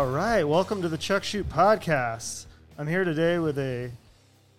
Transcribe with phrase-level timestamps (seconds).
[0.00, 2.46] All right, welcome to the Chuck Shute podcast.
[2.78, 3.90] I'm here today with a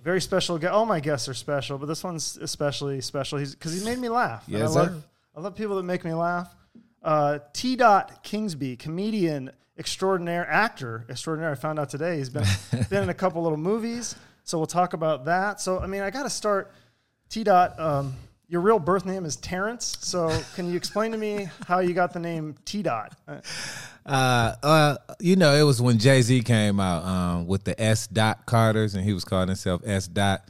[0.04, 0.72] very special guest.
[0.72, 3.40] All my guests are special, but this one's especially special.
[3.40, 4.46] He's because he made me laugh.
[4.46, 5.04] And Yes, I love.
[5.36, 6.56] I love people that make me laugh.
[7.02, 7.76] Uh, T.
[7.76, 11.54] Dot Kingsby, comedian extraordinaire, actor extraordinaire.
[11.54, 12.46] I found out today he's been
[12.92, 15.60] been in a couple little movies, so we'll talk about that.
[15.60, 16.72] So I mean, I got to start.
[17.30, 17.44] T.
[17.44, 18.14] Dot, um,
[18.52, 19.98] your real birth name is Terrence.
[20.02, 22.84] So can you explain to me how you got the name T.
[22.84, 23.16] Dot?
[23.26, 23.40] Uh,
[24.06, 28.08] Uh, you know, it was when Jay Z came out um, with the S.
[28.08, 30.08] Dot Carters, and he was calling himself S.
[30.08, 30.44] Dot,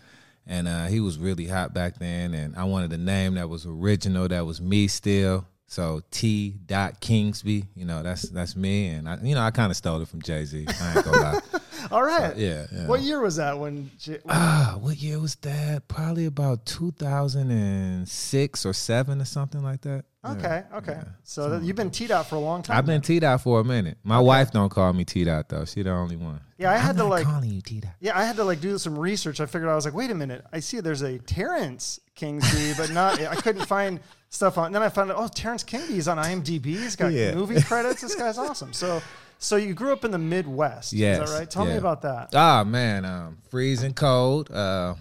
[0.48, 2.34] and uh, he was really hot back then.
[2.34, 5.46] And I wanted a name that was original, that was me still.
[5.68, 6.56] So T.
[6.66, 10.02] Dot Kingsby, you know, that's that's me, and I, you know, I kind of stole
[10.02, 10.66] it from Jay Z.
[10.68, 11.40] I ain't gonna lie.
[11.92, 12.36] all right.
[12.38, 12.88] yeah, yeah.
[12.88, 13.90] What year was that when?
[13.98, 15.88] J- when Ah, what year was that?
[15.88, 20.06] Probably about 2006 or seven or something like that.
[20.24, 20.32] Yeah.
[20.34, 21.00] Okay, okay.
[21.24, 22.78] So you've been T Dot for a long time.
[22.78, 23.98] I've been T Dot for a minute.
[24.04, 25.66] My wife don't call me T Dot though.
[25.66, 26.40] She the only one.
[26.58, 27.94] Yeah, I had to, like- calling you T dot.
[28.00, 29.40] yeah, I had to like do some research.
[29.40, 32.92] I figured I was like, wait a minute, I see there's a Terrence Kingsby, but
[32.92, 33.20] not.
[33.20, 34.72] I couldn't find stuff on.
[34.72, 36.66] Then I found out, oh, Terrence Kingsby is on IMDb.
[36.66, 37.34] He's got Yeah.
[37.34, 38.02] movie credits.
[38.02, 38.74] This guy's awesome.
[38.74, 39.02] So,
[39.42, 40.94] so you grew up in the Midwest.
[40.94, 41.50] is Yes, that right?
[41.50, 42.30] Tell me about that.
[42.34, 44.50] Ah man, um, freezing cold.
[44.50, 44.96] Uh,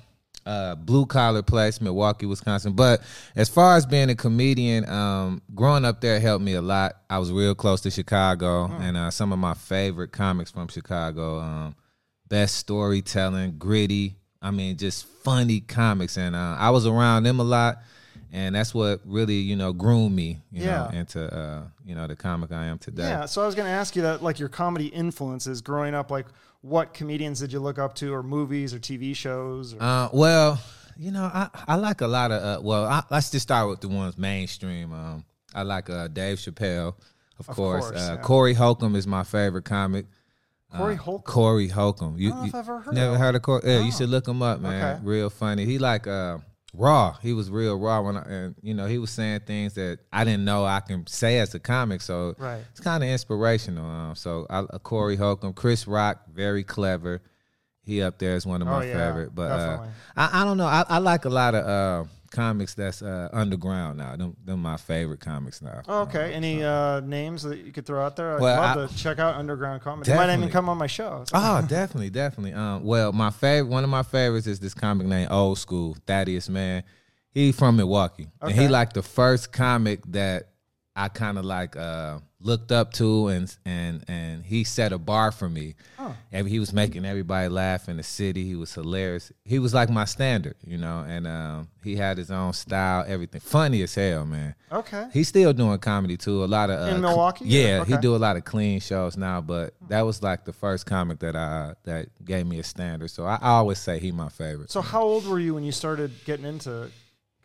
[0.46, 2.72] uh, blue collar place, Milwaukee, Wisconsin.
[2.72, 3.02] But
[3.36, 6.96] as far as being a comedian, um, growing up there helped me a lot.
[7.10, 8.82] I was real close to Chicago, Hmm.
[8.82, 11.38] and uh, some of my favorite comics from Chicago.
[11.40, 11.76] Um,
[12.28, 14.16] best storytelling, gritty.
[14.42, 17.76] I mean, just funny comics, and uh, I was around them a lot,
[18.32, 22.16] and that's what really, you know, groomed me, you know, into uh, you know the
[22.16, 23.02] comic I am today.
[23.08, 23.26] Yeah.
[23.26, 26.26] So I was going to ask you that, like your comedy influences growing up, like
[26.62, 29.74] what comedians did you look up to, or movies, or TV shows?
[29.74, 30.60] Or, Uh, well,
[30.96, 32.42] you know, I, I like a lot of.
[32.42, 34.92] Uh, well, I, let's just start with the ones mainstream.
[34.92, 35.24] Um,
[35.54, 36.94] I like uh, Dave Chappelle,
[37.38, 37.88] of, course.
[37.88, 38.22] course, uh, yeah.
[38.22, 40.06] Corey Holcomb is my favorite comic.
[40.76, 41.32] Corey Uh, Holcomb?
[41.34, 42.14] Corey Holcomb.
[42.18, 43.62] You, I don't know you I've ever heard never of heard of Corey?
[43.64, 43.84] Yeah, Oh.
[43.86, 44.96] you should look him up, man.
[44.96, 45.00] Okay.
[45.04, 45.64] Real funny.
[45.64, 46.38] He like uh,
[46.74, 47.16] raw.
[47.22, 50.24] He was real raw when I, and you know he was saying things that I
[50.24, 52.00] didn't know I can say as a comic.
[52.00, 52.62] So Right.
[52.70, 53.84] it's kind of inspirational.
[53.84, 57.22] Um, so I, uh, Corey Holcomb, Chris Rock, very clever.
[57.82, 59.34] He up there is one of Oh, my yeah, favorite.
[59.34, 59.86] But uh.
[60.16, 60.66] I, I don't know.
[60.66, 64.16] I, I like a lot of uh, comics that's uh, underground now.
[64.16, 65.82] Them, them my favorite comics now.
[65.88, 66.32] Oh, okay.
[66.32, 68.36] Any uh, names that you could throw out there?
[68.36, 70.10] I'd Well, love I- to check out underground comedy.
[70.10, 71.24] You might even come on my show.
[71.34, 72.52] Oh, definitely, definitely.
[72.54, 76.48] Um, well, my favorite, one of my favorites is this comic named Old School Thaddeus
[76.48, 76.82] Man.
[77.32, 80.49] He from Milwaukee, and he like the first comic that
[80.96, 85.30] I kind of like uh, looked up to, and and and he set a bar
[85.30, 85.76] for me.
[85.98, 86.14] Oh.
[86.32, 88.44] Every, he was making everybody laugh in the city.
[88.44, 89.30] He was hilarious.
[89.44, 93.40] He was like my standard, you know, and um, he had his own style, everything.
[93.40, 94.56] Funny as hell, man.
[94.72, 95.06] Okay.
[95.12, 96.42] He's still doing comedy too.
[96.42, 97.44] A lot of uh, In Milwaukee?
[97.46, 99.40] Yeah, he do a lot of clean shows now.
[99.40, 103.10] But that was like the first comic that I that gave me a standard.
[103.10, 104.70] So I, I always say he my favorite.
[104.70, 106.90] So how old were you when you started getting into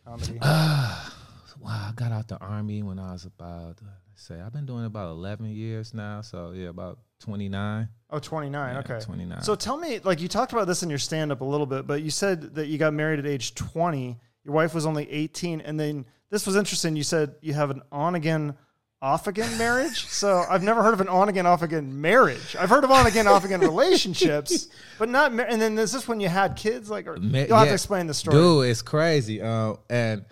[0.03, 0.39] comedy?
[1.59, 3.79] wow, I got out the army when I was about
[4.16, 6.21] say I've been doing about eleven years now.
[6.21, 7.89] So yeah, about twenty nine.
[8.09, 8.73] oh, 29.
[8.73, 9.03] Yeah, okay.
[9.03, 9.41] 29.
[9.41, 11.88] So tell me, like you talked about this in your stand up a little bit,
[11.88, 14.17] but you said that you got married at age 20.
[14.44, 15.61] Your wife was only 18.
[15.61, 16.95] And then this was interesting.
[16.95, 18.55] You said you have an on again,
[19.01, 20.05] off again marriage.
[20.15, 22.55] So I've never heard of an on again, off again marriage.
[22.57, 25.33] I've heard of on again, off again relationships, but not.
[25.33, 26.89] Mar- and then is this when you had kids?
[26.89, 27.65] Like, or, you'll have yeah.
[27.65, 28.38] to explain the story.
[28.38, 29.41] Dude, it's crazy.
[29.41, 30.23] Uh, and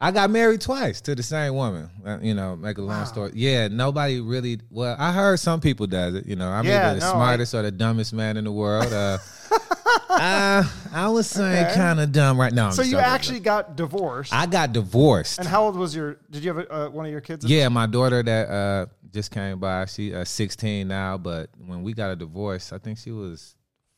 [0.00, 1.90] I got married twice to the same woman.
[2.06, 3.04] Uh, you know, make a long Wow.
[3.04, 3.32] story.
[3.34, 4.60] Yeah, nobody really.
[4.70, 6.26] Well, I heard some people does it.
[6.26, 8.52] You know, I'm Yeah, either the no, I- smartest or the dumbest man in the
[8.52, 8.92] world.
[8.92, 9.18] Uh,
[10.08, 11.74] uh, I was saying Okay.
[11.74, 12.70] kind of dumb right now.
[12.70, 14.32] So you actually got divorced.
[14.32, 15.38] I got divorced.
[15.40, 16.18] and how old was your?
[16.30, 17.44] Did you have a, uh, one of your kids?
[17.44, 19.86] Yeah, my daughter that uh, just came by.
[19.86, 23.56] She uh, 16 now, but when we got a divorce, I think she was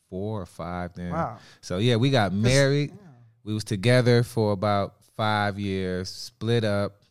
[0.09, 1.13] four or five then.
[1.13, 1.39] Wow.
[1.61, 2.93] So yeah, we got married.
[3.45, 7.03] We was together for about five years, split up,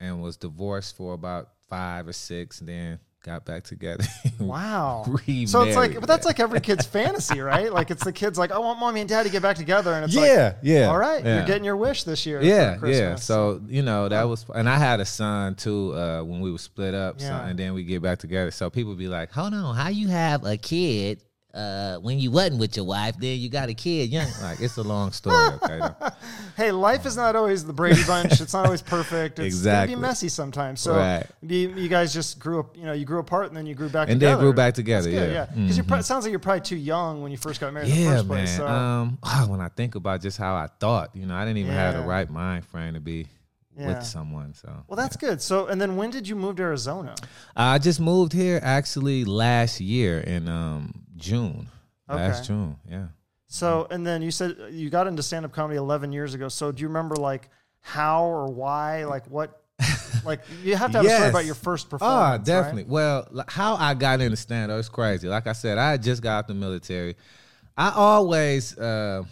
[0.00, 2.58] and was divorced for about five or six.
[2.58, 4.04] Then got back together.
[4.40, 5.04] Wow.
[5.46, 7.70] So it's like, but that's like every kid's fantasy, right?
[7.70, 10.06] Like it's the kids like, I want mommy and daddy to get back together, and
[10.06, 10.86] it's yeah, like, yeah.
[10.86, 11.36] all right, yeah.
[11.36, 12.40] you're getting your wish this year.
[12.40, 13.16] yeah, yeah.
[13.16, 16.58] So you know that was, and I had a son too uh, when we were
[16.58, 17.20] split up.
[17.20, 18.50] So, and then we get back together.
[18.50, 21.22] So people be like, "Hold on, how you have a kid
[21.54, 23.16] uh, when you wasn't with your wife?
[23.18, 25.54] Then you got a kid young." Like it's a long story.
[25.62, 25.80] Okay,
[26.56, 28.40] hey, life is not always the Brady Bunch.
[28.40, 29.38] it's not always perfect.
[29.38, 29.94] It's Exactly.
[29.94, 30.80] gonna be messy sometimes.
[30.80, 31.26] So Right.
[31.42, 32.76] you, you guys just grew up.
[32.76, 34.36] You know, you grew apart and then you grew back and together.
[34.36, 35.10] then grew back together.
[35.10, 35.58] Good, yeah, Mm-hmm.
[35.58, 35.62] yeah.
[35.64, 37.88] Because you pro- it sounds like you're probably too young when you first got married
[37.90, 38.36] in the Yeah, first man.
[38.38, 38.56] place.
[38.56, 39.18] So Um,
[39.48, 42.02] when I think about just how I thought, you know, I didn't even have the
[42.02, 43.26] right mind frame to be
[43.76, 43.88] Yeah.
[43.88, 44.54] with someone.
[44.54, 45.40] So Well, that's good.
[45.40, 47.14] So, and then when did you move to Arizona?
[47.56, 51.68] I just moved here actually last year and um, June.
[52.08, 53.06] Last June, yeah.
[53.46, 56.48] So, and then you said you got into stand up comedy 11 years ago.
[56.48, 57.48] So, do you remember like
[57.80, 59.04] how or why?
[59.04, 59.62] Like, what?
[60.24, 62.46] like, you have to have a story about your first Oh, performance.
[62.46, 62.84] definitely.
[62.84, 65.28] Well, like, how I got into stand up is crazy.
[65.28, 67.16] Like I said, I just got out the military.
[67.76, 69.22] I always uh,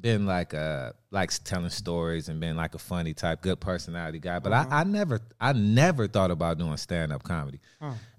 [0.00, 4.38] been like uh like telling stories and being like a funny type, good personality guy.
[4.40, 7.60] But I, I never I never thought about doing stand up comedy.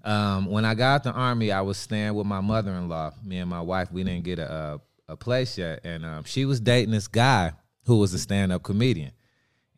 [0.02, 3.12] Um, when I got out the army, I was staying with my mother in law.
[3.24, 4.52] Me and my wife, we didn't get a
[5.08, 7.52] a, a place yet, and um, she was dating this guy
[7.84, 9.12] who was a stand up comedian.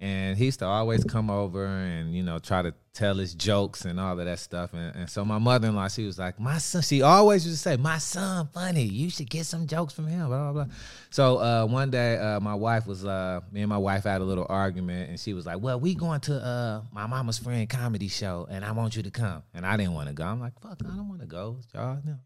[0.02, 3.84] And he used to always come over and, you know, try to tell his jokes
[3.84, 4.74] and all of that stuff.
[4.74, 7.58] And, and so my mother in law, she was like, My son, she always used
[7.58, 8.82] to say, My son, funny.
[8.82, 10.74] You should get some jokes from him, blah, blah, blah.
[11.10, 14.24] So uh, one day, uh, my wife was, uh, me and my wife had a
[14.24, 15.08] little argument.
[15.08, 18.64] And she was like, Well, we going to uh, my mama's friend comedy show and
[18.64, 19.44] I want you to come.
[19.54, 20.24] And I didn't want to go.
[20.24, 21.58] I'm like, Fuck, I don't want to go.
[21.72, 22.16] Y'all know.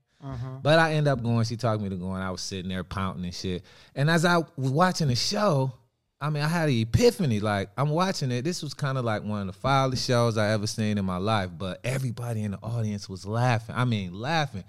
[0.63, 1.45] But I end up going.
[1.45, 3.63] She talked me to go, and I was sitting there pouting and shit.
[3.95, 5.75] And as I was watching the show,
[6.21, 7.41] I mean, I had an epiphany.
[7.41, 8.43] Like I'm watching it.
[8.43, 11.19] This was kind of like one of the foulest shows I ever seen in my
[11.19, 11.51] life.
[11.57, 13.75] But everybody in the audience was laughing.
[13.77, 14.65] I mean, laughing.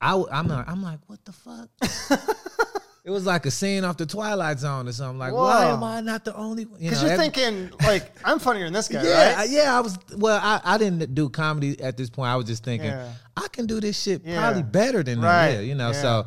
[0.00, 1.68] I, am like, I'm like, what the fuck?
[3.04, 5.18] it was like a scene off the Twilight Zone or something.
[5.18, 6.62] Like, why am I not the only?
[6.62, 9.50] You Because know, you're every- thinking, like, I'm funnier than this guy, yeah, right?
[9.50, 9.76] Yeah.
[9.76, 10.38] I was well.
[10.42, 12.28] I, I didn't do comedy at this point.
[12.30, 13.12] I was just thinking Yeah.
[13.36, 14.40] I can do this shit Yeah.
[14.40, 15.54] probably better than Right, them.
[15.62, 15.92] Yeah, you know.
[15.92, 16.26] So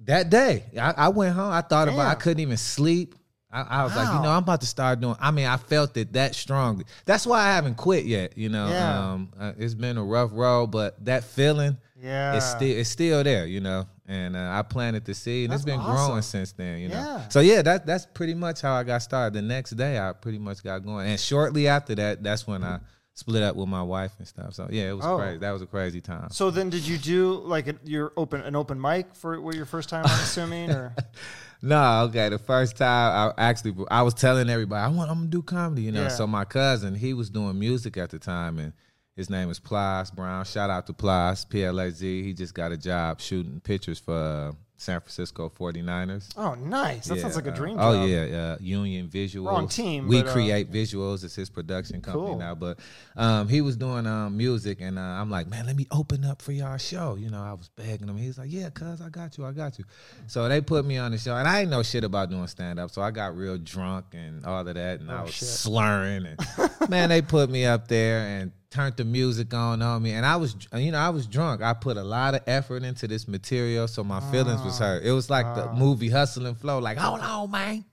[0.00, 1.52] that day, I, I went home.
[1.52, 2.06] I thought about.
[2.06, 3.14] I couldn't even sleep.
[3.54, 5.16] I, I was like, you know, I'm about to start doing.
[5.20, 6.84] I mean, I felt it that strongly.
[7.04, 8.36] That's why I haven't quit yet.
[8.36, 9.12] You know, Yeah.
[9.12, 12.34] um, uh, it's been a rough road, but that feeling, Yeah.
[12.34, 13.46] it's still it's still there.
[13.46, 15.94] You know, and uh, I planted the seed, and That's it's been awesome.
[16.06, 16.78] growing since then.
[16.80, 17.28] You know, Yeah.
[17.28, 19.34] so yeah, that that's pretty much how I got started.
[19.34, 22.80] The next day, I pretty much got going, and shortly after that, that's when I
[23.16, 24.54] split up with my wife and stuff.
[24.54, 25.16] So yeah, it was Oh.
[25.18, 25.38] crazy.
[25.38, 26.28] That was a crazy time.
[26.32, 29.66] So then, did you do like a, your open an open mic for were your
[29.66, 30.04] first time?
[30.04, 30.92] I'm assuming, or
[31.64, 32.28] No, okay.
[32.28, 35.82] The first time I actually I was telling everybody I want I'm gonna do comedy,
[35.82, 36.02] you know.
[36.02, 36.08] Yeah.
[36.08, 38.74] So my cousin, he was doing music at the time and
[39.16, 40.44] his name is Plies Brown.
[40.44, 42.22] Shout out to Plies, P L A Z.
[42.22, 46.30] He just got a job shooting pictures for uh, San Francisco 49ers.
[46.36, 47.06] oh, nice.
[47.06, 47.76] That sounds like a uh, dream.
[47.78, 49.46] Oh yeah, uh, Union Visuals.
[49.46, 51.22] Wrong team, We but, uh, create visuals.
[51.24, 52.38] It's his production company Cool.
[52.38, 52.54] now.
[52.54, 52.80] But
[53.16, 56.42] um, he was doing um, music, and uh, I'm like, man, let me open up
[56.42, 57.14] for y'all show.
[57.14, 58.16] You know, I was begging him.
[58.16, 59.84] He's like, yeah, cuz I got you, I got you.
[60.26, 62.80] So they put me on the show, and I ain't know shit about doing stand
[62.80, 62.90] up.
[62.90, 65.48] So I got real drunk and all of that, and I Oh, was shit.
[65.48, 66.26] slurring.
[66.26, 66.40] And
[66.90, 70.36] man, they put me up there and turned the music on on me, and I
[70.36, 71.62] was, you know, I was drunk.
[71.62, 74.84] I put a lot of effort into this material, so my feelings was Ah.
[74.84, 75.04] hurt.
[75.04, 77.84] It was like the movie Hustle and Flow, like, hold on, man.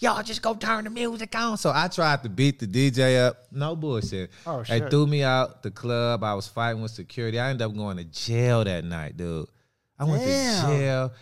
[0.00, 1.58] Y'all just go turn the music on.
[1.58, 3.36] So I tried to beat the DJ up.
[3.52, 4.30] No bullshit.
[4.46, 4.82] Oh, shit.
[4.84, 6.24] They threw me out the club.
[6.24, 7.38] I was fighting with security.
[7.38, 9.46] I ended up going to jail that night, dude.
[9.98, 10.64] I went Damn.
[10.70, 11.12] to jail.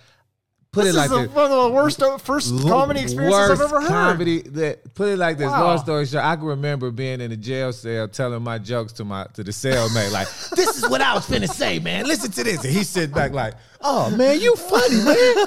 [0.73, 1.31] Put This it like is the, this.
[1.33, 3.89] one of the worst uh, first comedy experiences I've ever heard.
[3.89, 5.47] Comedy that put it like this.
[5.51, 5.65] Wow.
[5.67, 9.05] Long story short, I can remember being in a jail cell telling my jokes to
[9.05, 12.07] my to the cellmate, like, "This is what I was finna say, man.
[12.07, 15.47] Listen to this." And he sit back like, "Oh man, you funny, man.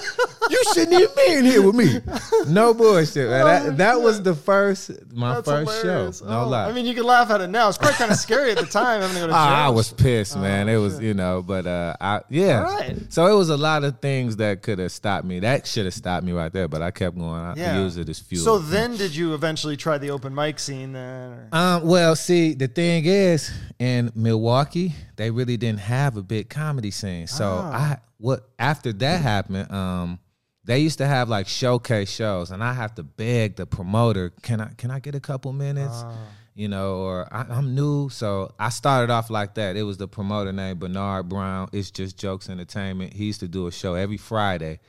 [0.49, 1.99] You shouldn't even be in here with me."
[2.47, 3.41] No bullshit, man.
[3.41, 6.19] Oh, that that was the first my That's first hilarious.
[6.19, 6.25] show.
[6.25, 6.65] No Oh, lie.
[6.69, 7.69] I mean, you can laugh at it now.
[7.69, 9.33] It's quite kind of scary at the time having to go to.
[9.35, 10.69] Ah, I was pissed, man.
[10.69, 12.59] Oh, it was, you know, but uh, I yeah.
[12.61, 12.97] Right.
[13.09, 15.39] So it was a lot of things that could have stopped me.
[15.39, 17.39] That should have stopped me right there, but I kept going.
[17.39, 17.79] I Yeah.
[17.81, 18.43] used it as fuel.
[18.43, 21.47] So then, did you eventually try the open mic scene then?
[21.51, 26.91] Um, well, see, the thing is, in Milwaukee, they really didn't have a big comedy
[26.91, 27.27] scene.
[27.27, 27.73] So Ah.
[27.93, 30.19] I what after that happened, um,
[30.63, 34.61] they used to have like showcase shows, and I have to beg the promoter, can
[34.61, 35.93] I can I get a couple minutes?
[36.03, 36.13] Ah.
[36.57, 39.75] You know, or I, I'm new, so I started off like that.
[39.75, 41.67] It was the promoter named Bernard Brown.
[41.73, 43.11] It's just jokes entertainment.
[43.11, 44.79] He used to do a show every Friday,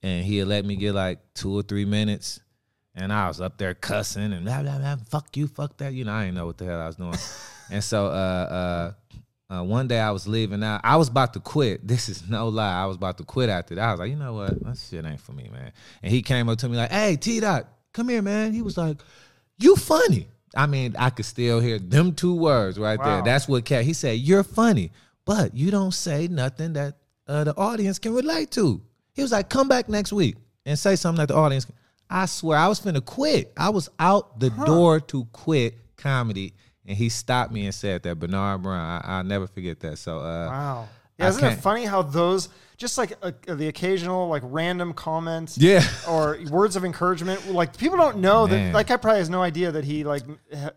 [0.00, 2.38] and he'd let me get like two or three minutes.
[2.94, 5.92] And I was up there cussing and blah, blah, blah, fuck you, fuck that.
[5.92, 7.14] You know, I didn't know what the hell I was doing.
[7.70, 8.92] and so uh, uh,
[9.50, 10.80] uh, one day I was leaving out.
[10.84, 11.80] I was about to quit.
[11.86, 12.82] This is no lie.
[12.82, 13.82] I was about to quit after that.
[13.84, 14.62] I was like, you know what?
[14.62, 15.72] That shit ain't for me, man.
[16.02, 18.52] And he came up to me like, hey, T Dot, come here, man.
[18.52, 18.98] He was like,
[19.58, 20.28] you funny.
[20.56, 23.04] I mean, I could still hear them two words right Wow.
[23.04, 23.22] there.
[23.22, 23.84] That's what cat.
[23.84, 24.92] He said, you're funny,
[25.24, 28.80] but you don't say nothing that uh, the audience can relate to.
[29.12, 31.64] He was like, come back next week and say something that the audience.
[31.66, 31.74] Can.
[32.10, 33.52] I swear, I was finna quit.
[33.56, 36.54] I was out the door to quit comedy,
[36.88, 39.02] and he stopped me and said that Bernard Brown.
[39.04, 39.98] I, I'll never forget that.
[39.98, 40.88] So, uh, Wow.
[41.18, 45.82] Yeah, isn't it funny how those just like a, the occasional like random comments Yeah.
[46.08, 47.50] or words of encouragement.
[47.50, 48.66] Like people don't know Man.
[48.66, 48.74] that.
[48.74, 50.22] Like I probably has no idea that he like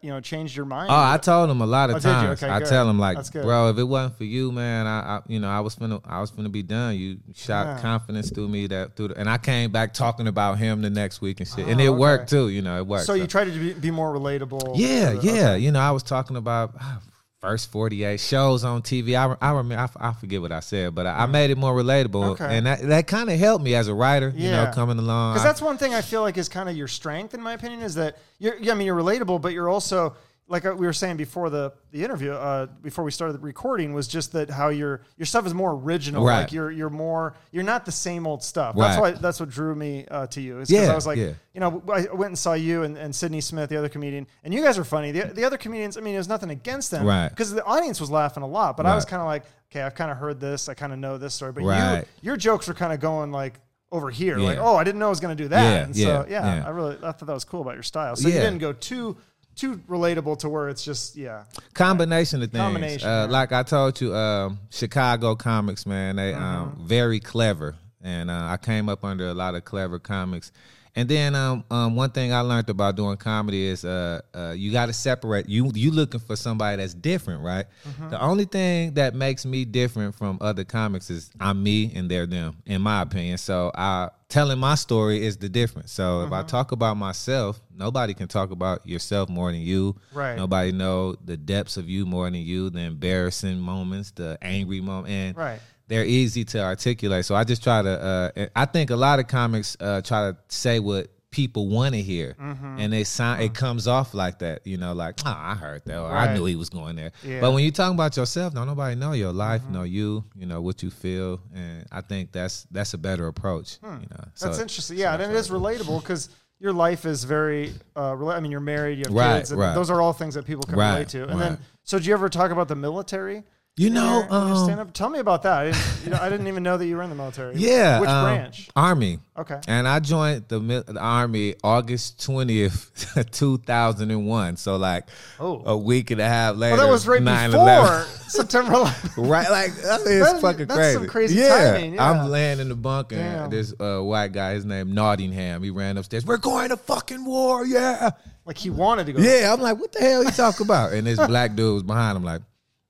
[0.02, 0.90] you know changed your mind.
[0.90, 2.10] Oh, I told him a lot Oh, of you?
[2.10, 2.42] times.
[2.42, 2.70] Okay, I good.
[2.70, 5.60] tell him like, bro, if it wasn't for you, man, I, I you know, I
[5.60, 6.96] was finna, I was finna be done.
[6.98, 7.80] You shot Yeah.
[7.84, 11.22] confidence through me that through, the, and I came back talking about him the next
[11.22, 12.00] week and shit, and Oh, it okay.
[12.00, 12.50] worked too.
[12.50, 13.06] You know, it worked.
[13.06, 14.72] so you tried to be, be more relatable.
[14.74, 15.54] Yeah, the- yeah.
[15.56, 17.00] You know, I was talking about ah,
[17.42, 19.16] first 48 shows on TV.
[19.16, 21.32] I, I remember, I, I forget what I said, but I, I mm.
[21.32, 22.34] made it more relatable.
[22.34, 22.58] Okay.
[22.58, 24.66] And that, that kind of helped me as a writer, you Yeah.
[24.66, 25.34] know, coming along.
[25.34, 27.82] Because that's one thing I feel like is kind of your strength, in my opinion,
[27.82, 28.56] is that you're.
[28.58, 30.16] Yeah, I mean, you're relatable, but you're also
[30.52, 33.94] like uh, we were saying before the the interview, uh, before we started the recording,
[33.94, 36.24] was just that how your your stuff is more original.
[36.24, 36.42] Right.
[36.42, 38.76] Like you're you're more you're not the same old stuff.
[38.76, 39.16] That's Right.
[39.16, 40.60] why that's what drew me uh, to you.
[40.60, 41.32] Is because Yeah, I was like, yeah.
[41.54, 44.54] you know, I went and saw you and, and Sydney Smith, the other comedian, and
[44.54, 45.12] you guys are funny.
[45.12, 47.30] The, the other comedians, I mean, there's nothing against them, Right.
[47.30, 49.96] Because the audience was laughing a lot, but I was kind of like, okay, I've
[49.96, 52.00] kind of heard this, I kind of know this story, but Right.
[52.22, 53.60] you your jokes were kind of going like
[53.94, 55.62] over here, like, oh, I didn't know I was going to do that.
[55.74, 56.66] Yeah, and so yeah, yeah.
[56.66, 58.16] I really I thought that was cool about your style.
[58.16, 59.18] So you didn't go too
[59.62, 61.44] too relatable to where it's just yeah.
[61.76, 62.62] combination of things.
[62.62, 63.32] Combination, uh, yeah.
[63.32, 66.42] Like I told you, um, Chicago comics, man, they um,
[66.72, 66.88] Mm-hmm.
[66.88, 70.52] very clever, and uh, I came up under a lot of clever comics.
[70.96, 74.72] And then um, um, one thing I learned about doing comedy is uh, uh, you
[74.72, 75.48] got to separate.
[75.48, 77.66] You you looking for somebody that's different, right?
[77.88, 78.10] Mm-hmm.
[78.10, 82.26] The only thing that makes me different from other comics is I'm me and they're
[82.26, 83.38] them, in my opinion.
[83.38, 85.92] So I telling my story is the difference.
[85.92, 89.98] So if I talk about myself, nobody can talk about yourself more than you.
[90.14, 90.38] Right.
[90.38, 95.10] Nobody know the depths of you more than you, the embarrassing moments, the angry moment,
[95.10, 95.60] and Right.
[95.92, 97.26] They're easy to articulate.
[97.26, 98.32] So I just try to.
[98.38, 102.02] Uh, I think a lot of comics uh, try to say what people want to
[102.02, 102.80] hear, Mm-hmm.
[102.80, 104.66] and they sound it comes off like that.
[104.66, 107.12] You know, like oh, I heard that, or I knew he was going there.
[107.24, 107.42] Yeah.
[107.42, 109.74] But when you talking about yourself, don't nobody know your life, Mm-hmm.
[109.74, 113.78] know you, you know what you feel, and I think that's that's a better approach.
[113.84, 114.30] You know, Hmm.
[114.40, 114.98] That's interesting.
[114.98, 116.30] Yeah, and it is relatable because
[116.60, 117.74] your life is very.
[117.96, 119.74] Uh, I mean, you're married, you have Right, kids, and right.
[119.74, 121.28] those are all things that people can Right, relate to.
[121.28, 123.44] And then, so did you ever talk about the military?
[123.82, 124.94] You know, your- in your um, stand-up?
[124.94, 125.58] Tell me about that.
[125.58, 127.56] I didn't, you know, I didn't even know that you were in the military.
[127.58, 128.70] Yeah, Which um, branch?
[128.76, 129.20] Army.
[129.38, 129.60] Okay.
[129.68, 132.92] And I joined the, the army August twentieth,
[133.32, 134.58] two thousand and one.
[134.58, 135.06] So like
[135.40, 135.64] Oh.
[135.66, 136.76] a week and a half later.
[136.78, 137.52] Well, that was right 9/11.
[137.52, 139.30] before September 11th.
[139.30, 140.94] Right, like I mean, it's That- fucking that's crazy.
[140.94, 141.72] some crazy yeah.
[141.74, 142.10] timing, yeah.
[142.12, 143.16] I'm laying in the bunker.
[143.16, 143.44] Damn.
[143.46, 146.26] And this uh, white guy, his name Nottingham, he ran upstairs.
[146.26, 148.12] We're going to fucking war, yeah.
[148.46, 149.22] Like he wanted to go.
[149.22, 150.94] Yeah, I'm like, what the hell he talk about?
[150.94, 152.42] And this black dude was behind him, like,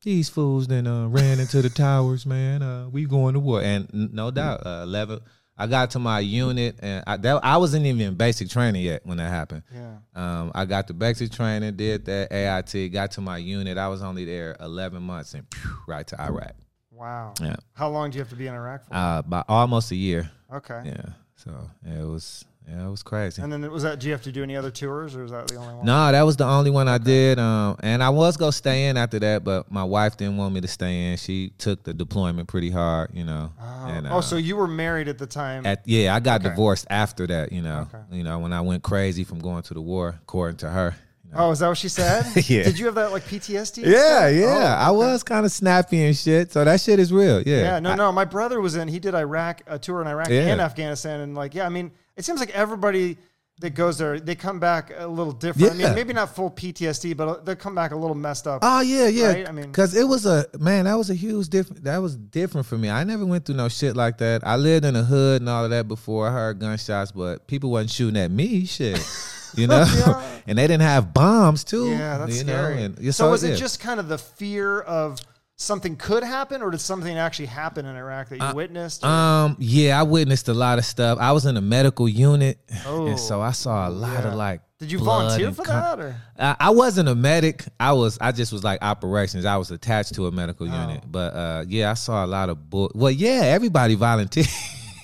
[0.04, 2.62] these fools then uh, ran into the towers, man.
[2.62, 5.20] Uh, we going to war, and no doubt, uh, eleven.
[5.58, 9.06] I got to my unit, and I, that, I wasn't even in basic training yet
[9.06, 9.62] when that happened.
[9.72, 9.98] Yeah.
[10.16, 13.78] Um, I got the basic training, did that AIT, got to my unit.
[13.78, 16.54] I was only there eleven months, and phew, right to Iraq.
[16.90, 17.34] Wow.
[17.40, 18.94] Yeah, How long do you have to be in Iraq for?
[18.96, 20.32] uh, by almost a year.
[20.54, 20.82] okay.
[20.86, 23.42] Yeah, so yeah, it was yeah, it was crazy.
[23.42, 24.00] And then was that?
[24.00, 25.86] Do you have to do any other tours, or is that the only one?
[25.86, 27.38] No, that was the only one I did.
[27.40, 30.62] Um, and I was gonna stay in after that, but my wife didn't want me
[30.62, 31.18] to stay in.
[31.18, 33.52] She took the deployment pretty hard, you know.
[33.62, 35.66] Oh, and, oh, uh, so you were married at the time.
[35.66, 36.50] at yeah, I got Okay.
[36.50, 37.88] divorced after that, you know.
[37.94, 38.18] Okay.
[38.18, 40.96] You know, when I went crazy from going to the war, according to her.
[41.26, 41.48] you know.
[41.48, 42.26] oh, is that what she said?
[42.50, 42.64] Yeah.
[42.64, 43.86] Did you have that like PTSD?
[43.86, 44.78] Yeah, yeah.
[44.80, 47.42] Oh, I was kind of snappy and shit, so that shit is real.
[47.42, 47.58] Yeah.
[47.64, 48.12] Yeah, no, I- no.
[48.12, 48.88] My brother was in.
[48.88, 50.48] He did Iraq a tour in Iraq Yeah.
[50.48, 51.66] and Afghanistan, and like, yeah.
[51.66, 53.18] I mean, it seems like everybody
[53.62, 55.72] that goes there, they come back a little different.
[55.72, 55.86] I Yeah.
[55.88, 58.60] mean, maybe not full PTSD, but they come back a little messed up.
[58.62, 59.28] Oh yeah, yeah.
[59.28, 59.50] Right?
[59.50, 60.86] I mean- because it was a man.
[60.86, 61.84] That was a huge different.
[61.84, 62.92] That was different for me.
[62.92, 64.46] I never went through no shit like that.
[64.46, 66.28] I lived in the hood and all of that before.
[66.28, 68.66] I heard gunshots, but people wasn't shooting at me.
[68.66, 69.00] Shit,
[69.56, 69.84] you know.
[69.84, 70.24] Yeah.
[70.48, 71.90] and they didn't have bombs too.
[71.90, 72.54] yeah, that's you know?
[72.54, 72.84] scary.
[72.84, 73.52] And, yeah, so, was yeah.
[73.54, 75.20] it just kind of the fear of
[75.62, 79.04] something could happen, or did something actually happen in Iraq that you witnessed?
[79.04, 81.18] or- Um, yeah, I witnessed a lot of stuff.
[81.22, 84.30] I was in a medical unit, Oh, and so I saw a lot yeah.
[84.30, 84.62] of like.
[84.80, 87.66] did you volunteer for con- that, or I I wasn't a medic.
[87.80, 88.18] I was.
[88.20, 89.46] I just was like operations.
[89.46, 90.82] I was attached to a medical Oh.
[90.82, 91.04] unit.
[91.10, 92.92] But uh, yeah, I saw a lot of bull.
[92.96, 94.50] Well, yeah, everybody volunteers.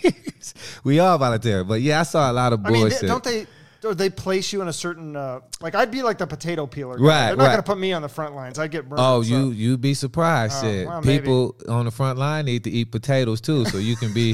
[0.83, 1.63] we all volunteer.
[1.63, 3.45] But yeah, I saw a lot of I mean, they- don't they?
[3.87, 6.97] Or they place you in a certain uh, like I'd be like the potato peeler.
[6.97, 7.03] guy.
[7.03, 7.49] Right, They're not right.
[7.51, 8.59] gonna put me on the front lines.
[8.59, 8.99] I'd get burned.
[9.01, 10.55] Oh, so- you you'd be surprised.
[10.57, 10.87] Oh, shit.
[10.87, 11.01] well.
[11.01, 14.33] People on the front line need to eat potatoes too, so you can be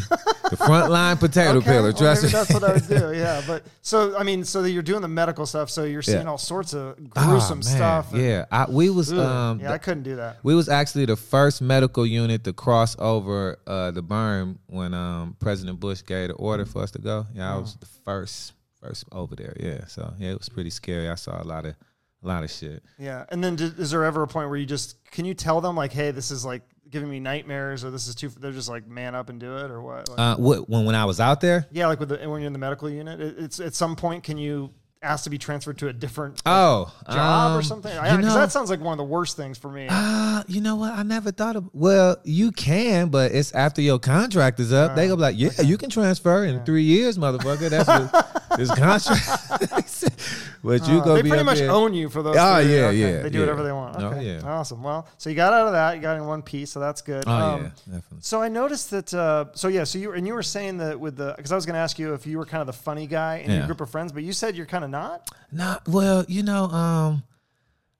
[0.49, 1.83] the front line potato Okay, peeler.
[1.83, 2.39] well, Trust maybe me.
[2.39, 3.13] that's what I would do.
[3.23, 6.23] Yeah, but so I mean, so that you're doing the medical stuff, so you're seeing
[6.23, 6.29] Yeah.
[6.29, 8.13] all sorts of Ah, gruesome man, stuff.
[8.13, 9.19] and- Yeah, I, we was Ugh.
[9.19, 10.39] um yeah, I couldn't do that.
[10.43, 15.35] We was actually the first medical unit to cross over uh, the berm when um,
[15.39, 17.27] President Bush gave the order for us to go.
[17.35, 19.55] Yeah, I was the first first over there.
[19.59, 21.09] Yeah, so yeah, it was pretty scary.
[21.09, 21.75] I saw a lot of
[22.23, 22.83] a lot of shit.
[22.97, 25.61] Yeah, and then did, is there ever a point where you just can you tell
[25.61, 28.29] them like, hey, this is like giving me nightmares or this is too.
[28.29, 30.09] They're just like man up and do it or what?
[30.09, 32.47] Like, Uh, wh- when when I was out there, yeah, like with the when you're
[32.47, 34.71] in the medical unit, it, it's at some point can you
[35.03, 37.93] ask to be transferred to a different oh, job or um, something?
[37.93, 39.87] you Because know- that sounds like one of the worst things for me.
[39.89, 40.93] Uh, you know what?
[40.93, 41.69] I never thought of.
[41.73, 44.95] Well, you can, but it's after your contract is up.
[44.95, 47.69] they go be like, yeah, you can transfer in three years, motherfucker.
[47.69, 49.71] That's what this contract.
[50.63, 51.71] but you Uh, go they pretty much there.
[51.71, 52.35] own you for those.
[52.37, 52.75] Oh, three.
[52.75, 52.97] yeah, Okay.
[52.97, 53.43] yeah, They do yeah.
[53.43, 53.95] whatever they want.
[54.01, 54.41] Oh, Okay, yeah.
[54.43, 54.81] awesome.
[54.83, 55.95] Well, so you got out of that.
[55.95, 57.23] You got in one piece, so that's good.
[57.27, 58.17] Oh Um, yeah, definitely.
[58.21, 59.13] So I noticed that.
[59.13, 59.83] Uh, so yeah.
[59.83, 61.97] So you and you were saying that with the because I was going to ask
[61.99, 64.23] you if you were kind of the funny guy in your group of friends, but
[64.23, 65.29] you said you're kind of not.
[65.51, 67.23] Nah, well, you know, um,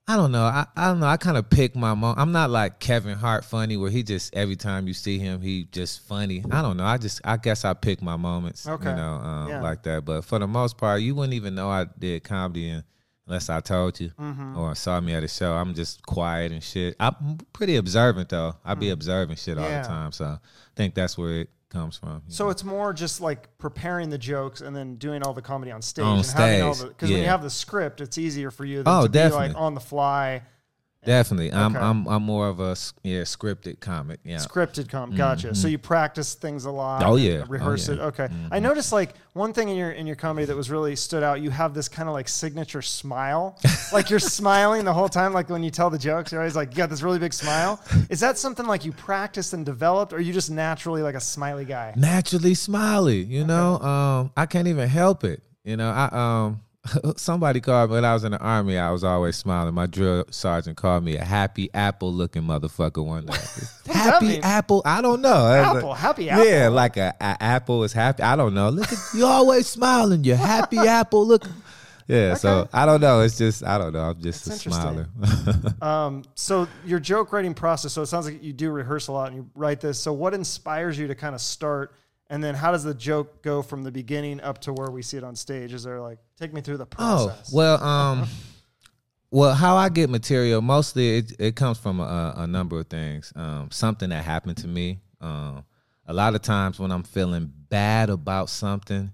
[0.06, 0.44] I don't know.
[0.44, 1.06] I, I don't know.
[1.08, 2.16] I kind of pick my mom.
[2.18, 5.64] I'm not like Kevin Hart funny where he just every time you see him, he
[5.72, 6.44] just funny.
[6.52, 6.84] I don't know.
[6.84, 8.68] I just I guess I pick my moments.
[8.68, 8.90] Okay.
[8.90, 9.62] You know, um, Yeah.
[9.62, 10.04] like that.
[10.04, 12.82] But for the most part, you wouldn't even know I did comedy
[13.26, 14.58] unless I told you Mm-hmm.
[14.58, 15.54] or saw me at a show.
[15.54, 16.98] I'm just quiet and shit.
[17.00, 18.56] I'm pretty observant though.
[18.66, 19.64] I be observing shit all.
[19.70, 19.84] Yeah.
[19.84, 20.12] the time.
[20.12, 20.38] So I
[20.76, 22.22] think that's where it comes from.
[22.28, 25.82] So it's more just like preparing the jokes and then doing all the comedy on
[25.82, 26.06] stage.
[26.06, 29.04] On and stage, Because when you have the script, it's easier for you than Oh,
[29.04, 29.48] to be definitely.
[29.50, 30.44] like on the fly
[31.06, 31.84] Definitely, I'm Okay.
[31.84, 34.20] I'm I'm more of a yeah scripted comic.
[34.24, 35.16] Yeah, scripted com.
[35.16, 35.56] Gotcha.
[35.56, 37.02] So you practice things a lot.
[37.02, 37.12] Mm-hmm.
[37.12, 37.42] Oh, yeah.
[37.44, 37.90] Oh, Rehearse.
[37.90, 38.02] Mm-hmm.
[38.02, 38.06] it.
[38.06, 38.30] Okay.
[38.52, 41.42] I noticed like one thing in your in your comedy that was really stood out.
[41.42, 43.60] You have this kind of like signature smile.
[43.94, 45.34] like you're smiling the whole time.
[45.34, 47.82] Like when you tell the jokes, you're always like you got this really big smile.
[48.10, 51.22] Is that something like you practiced and developed, or are you just naturally like a
[51.22, 51.94] smiley guy?
[51.96, 53.24] naturally smiley.
[53.24, 55.42] You know, um, I can't even help it.
[55.64, 56.62] You know, I um,
[57.16, 58.78] somebody called me when I was in the army.
[58.78, 59.74] I was always smiling.
[59.74, 63.38] My drill sergeant called me a happy apple looking motherfucker one day.
[63.92, 64.82] happy apple?
[64.86, 65.48] I don't know.
[65.48, 66.46] Apple, like- happy apple.
[66.46, 68.24] Yeah, like a, a apple is happy.
[68.24, 68.70] I don't know.
[68.70, 70.24] Look at you always smiling.
[70.24, 71.26] You're happy apple.
[71.26, 71.46] Look.
[72.06, 73.22] Yeah, so I don't know.
[73.22, 74.02] It's just I don't know.
[74.02, 75.08] I'm just That's a smiler.
[75.82, 77.94] Um, so your joke writing process.
[77.94, 80.00] So it sounds like you do rehearse a lot and you write this.
[80.00, 81.96] So what inspires you to kind of start?
[82.30, 85.18] And then how does the joke go from the beginning up to where we see
[85.18, 85.74] it on stage?
[85.74, 87.52] Is there like take me through the process?
[87.54, 88.28] Oh well, um,
[89.32, 93.32] well, how I get material mostly it, it comes from a, a number of things.
[93.36, 95.00] Um, something that happened to me.
[95.22, 95.66] Um,
[96.06, 99.12] a lot of times when I'm feeling bad about something,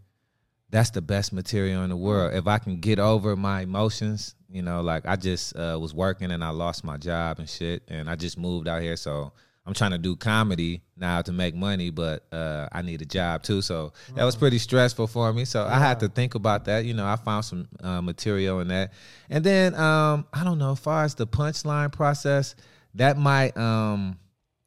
[0.70, 2.34] that's the best material in the world.
[2.34, 6.32] If I can get over my emotions, you know, like I just uh, was working
[6.32, 9.34] and I lost my job and shit, and I just moved out here, so
[9.66, 13.44] I'm trying to do comedy now to make money, but uh, I need a job
[13.44, 13.62] too.
[13.62, 15.46] So that was pretty stressful for me.
[15.46, 16.86] So I had to think about that.
[16.86, 18.94] You know, I found some uh, material in that,
[19.30, 20.72] and then um, I don't know.
[20.72, 22.56] As far as the punchline process,
[22.96, 24.18] that might um,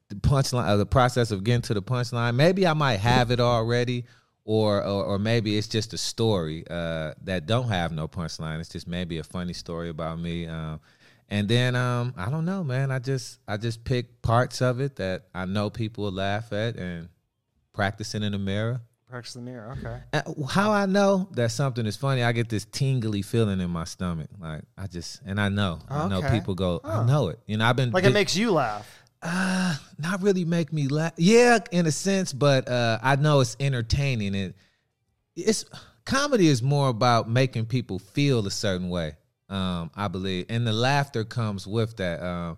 [0.09, 2.37] the punchline, uh, the process of getting to the punchline.
[2.37, 4.05] Maybe I might have it already,
[4.45, 8.61] or or, or maybe it's just a story uh, that don't have no punchline.
[8.61, 10.47] It's just maybe a funny story about me.
[10.47, 10.81] Um,
[11.29, 12.91] and then um, I don't know, man.
[12.91, 16.77] I just I just pick parts of it that I know people will laugh at
[16.77, 17.09] and
[17.73, 18.81] practicing in the mirror.
[19.09, 19.77] Practice the mirror.
[19.79, 19.99] Okay.
[20.15, 23.85] Uh, How I know that something is funny, I get this tingly feeling in my
[23.85, 24.29] stomach.
[24.39, 26.31] Like I just and I know, I know Okay.
[26.31, 27.01] people go, Huh.
[27.03, 27.39] I know it.
[27.47, 28.89] You know, I've been Like it makes you laugh.
[29.23, 31.13] uh, not really make me laugh.
[31.19, 34.35] Yeah, in a sense, but uh, I know it's entertaining.
[34.35, 34.57] It
[35.37, 35.65] it's
[36.05, 39.17] comedy is more about making people feel a certain way.
[39.53, 42.23] Um, I believe, and the laughter comes with that.
[42.23, 42.57] Um,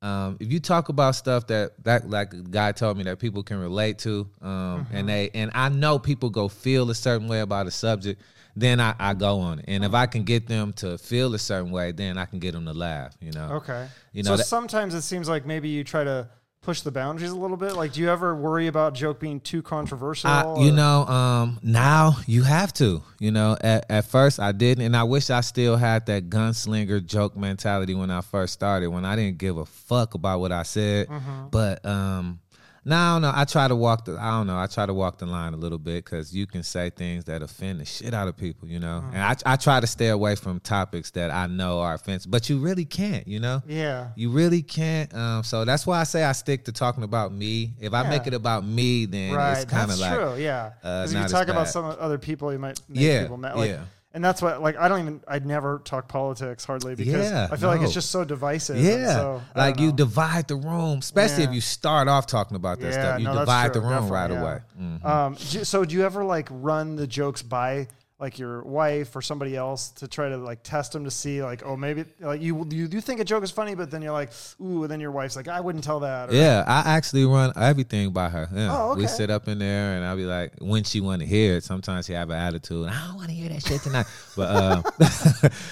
[0.00, 3.42] um, if you talk about stuff that that like a guy told me that people
[3.42, 7.40] can relate to, um, and they and I know people go feel a certain way
[7.40, 8.22] about a subject,
[8.56, 9.66] then I, I go on it.
[9.68, 12.52] And if I can get them to feel a certain way, then I can get
[12.52, 13.16] them to laugh.
[13.20, 13.48] You know.
[13.56, 13.86] Okay.
[14.12, 16.28] You know so that- sometimes it seems like maybe you try to
[16.64, 17.74] push the boundaries a little bit.
[17.74, 20.30] Like, do you ever worry about joke being too controversial?
[20.30, 23.02] I, you know, um, now you have to.
[23.18, 27.04] You know, at, at first I didn't, and I wish I still had that gunslinger
[27.04, 30.62] joke mentality when I first started, when I didn't give a fuck about what I
[30.62, 31.08] said.
[31.08, 31.48] Mm-hmm.
[31.50, 32.40] But um,
[32.84, 33.32] now I don't know.
[33.34, 34.16] I try to walk the.
[34.20, 34.58] I don't know.
[34.58, 37.42] I try to walk the line a little bit because you can say things that
[37.42, 38.68] offend the shit out of people.
[38.68, 39.14] You know, Mm-hmm.
[39.16, 42.48] and I, I try to stay away from topics that I know are offensive, but
[42.50, 43.26] you really can't.
[43.26, 43.62] You know.
[43.66, 44.08] Yeah.
[44.16, 45.12] You really can't.
[45.14, 47.72] Um, so that's why I say I stick to talking about me.
[47.80, 49.52] If I make it about me, then Right.
[49.62, 50.36] it's kind of That's like true.
[50.42, 50.72] Yeah.
[50.82, 53.56] uh, Because if you talk about some other people, you might Yeah, people mad.
[53.56, 53.84] Like, yeah.
[54.14, 57.56] And that's what, like, I don't even, I'd never talk politics hardly because Yeah, I
[57.56, 58.76] feel like it's just so divisive.
[58.78, 61.48] Yeah, so, like you divide the room, especially Yeah.
[61.48, 63.18] if you start off talking about that Yeah, stuff.
[63.18, 64.58] You no, divide the room right definitely, away.
[64.78, 64.84] yeah.
[64.84, 65.04] Mhm.
[65.04, 67.88] Um, do- so do you ever like run the jokes by
[68.20, 71.64] like your wife or somebody else to try to like test them to see like
[71.66, 74.30] oh maybe like you you do think a joke is funny but then you're like
[74.60, 77.52] ooh and then your wife's like I wouldn't tell that or, Yeah, I actually run
[77.56, 78.48] everything by her.
[78.54, 78.76] Yeah.
[78.76, 79.02] Oh, okay.
[79.02, 81.64] We sit up in there and I'll be like, when she want to hear it,
[81.64, 82.88] sometimes she have an attitude.
[82.88, 84.06] I don't want to hear that shit tonight.
[84.36, 84.82] but uh,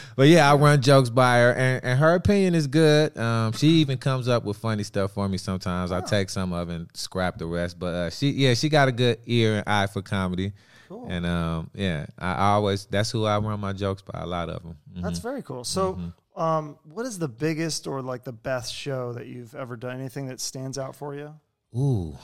[0.17, 3.17] but yeah, I run jokes by her and, and her opinion is good.
[3.17, 5.93] Um, she even comes up with funny stuff for me sometimes.
[5.93, 7.79] I take some of it and scrap the rest.
[7.79, 10.53] But uh, she yeah, she got a good ear and eye for comedy.
[10.93, 11.07] Cool.
[11.09, 14.21] And um, yeah, I always that's who I run my jokes by.
[14.21, 14.77] A lot of them.
[14.97, 15.65] That's very cool.
[15.65, 16.41] So, Mm-hmm.
[16.41, 19.99] um, what is the biggest or like the best show that you've ever done?
[19.99, 21.35] Anything that stands out for you?
[21.75, 22.19] Ooh,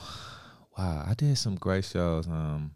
[0.77, 1.03] wow!
[1.07, 2.27] I did some great shows.
[2.27, 2.71] Um,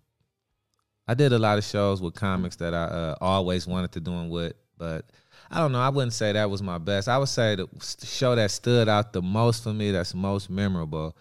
[1.08, 4.10] I did a lot of shows with comics that I uh, always wanted to do
[4.12, 5.06] them with, but
[5.52, 5.80] I don't know.
[5.82, 7.08] I wouldn't say that was my best.
[7.08, 7.68] I would say the
[8.04, 11.16] show that stood out the most for me, that's most memorable.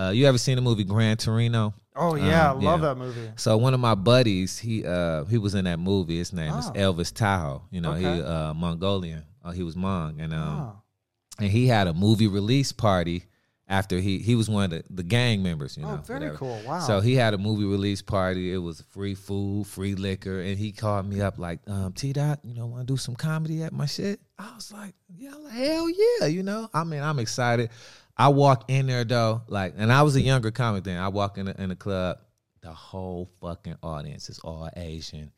[0.00, 1.74] Uh, you ever seen the movie Gran Torino?
[1.96, 2.88] Oh yeah, Um, I love yeah.
[2.88, 3.30] that movie.
[3.36, 6.16] So one of my buddies, he uh he was in that movie.
[6.18, 6.72] His name is Oh.
[6.72, 7.62] Elvis Thao.
[7.70, 8.16] You know, Okay.
[8.16, 9.24] he uh Mongolian.
[9.44, 10.76] Uh, he was Hmong, and um Oh.
[11.38, 13.24] and he had a movie release party
[13.68, 15.76] after he he was one of the, the gang members.
[15.76, 16.38] You Oh, know, very whatever.
[16.38, 16.60] cool.
[16.66, 16.80] Wow.
[16.80, 18.52] So he had a movie release party.
[18.52, 22.38] It was free food, free liquor, and he called me up like, um, T Dot,
[22.44, 24.20] you know, want to do some comedy at my shit?
[24.38, 26.68] I was like, yeah, hell yeah, you know.
[26.72, 27.70] I mean, I'm excited.
[28.20, 30.98] I walk in there though, like, and I was a younger comic then.
[30.98, 32.18] I walk in the, in the club,
[32.60, 35.32] the whole fucking audience is all Asian.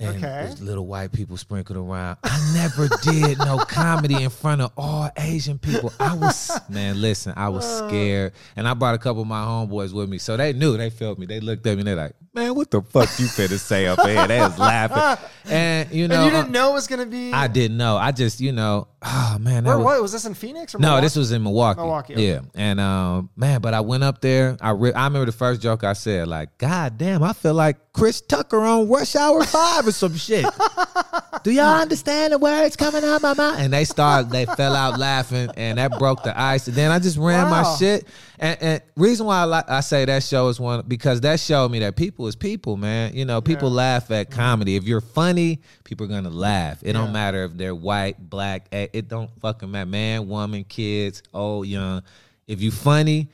[0.00, 0.20] And Okay.
[0.20, 2.16] there's little white people sprinkled around.
[2.24, 5.92] I never did no comedy in front of all Asian people.
[6.00, 7.86] I was man, listen, I was uh.
[7.86, 10.78] scared, and I brought a couple of my homeboys with me, so they knew.
[10.78, 11.26] They felt me.
[11.26, 11.80] They looked at me.
[11.82, 15.26] and They're like, "Man, what the fuck you finna say up here?" They was laughing,
[15.50, 17.32] and you know, and you didn't know it was gonna be.
[17.32, 17.96] I didn't know.
[17.96, 20.88] I just, you know, oh man, Where was, what was this in Phoenix or no,
[20.88, 21.04] Milwaukee?
[21.06, 21.80] this was in Milwaukee.
[21.80, 22.28] Milwaukee, okay.
[22.28, 24.56] Yeah, and um, man, but I went up there.
[24.60, 27.92] I re- I remember the first joke I said, like, God damn, I feel like
[27.92, 30.46] Chris Tucker on Rush Hour Five or some shit.
[31.42, 33.58] Do y'all understand the words coming out my mouth?
[33.58, 36.68] And they started, they fell out laughing, and that broke the ice.
[36.68, 38.06] And then I just ran my shit.
[38.42, 41.70] And, and reason why I like I say that show is one because that showed
[41.70, 43.14] me that people is people, man.
[43.14, 44.76] You know, people laugh at comedy.
[44.76, 46.82] If you're funny, people are gonna laugh.
[46.82, 46.92] It Yeah.
[46.94, 48.66] don't matter if they're white, black.
[48.72, 49.84] eh, It don't fucking matter.
[49.90, 52.02] Man, woman, kids, old, young.
[52.46, 53.28] If you funny,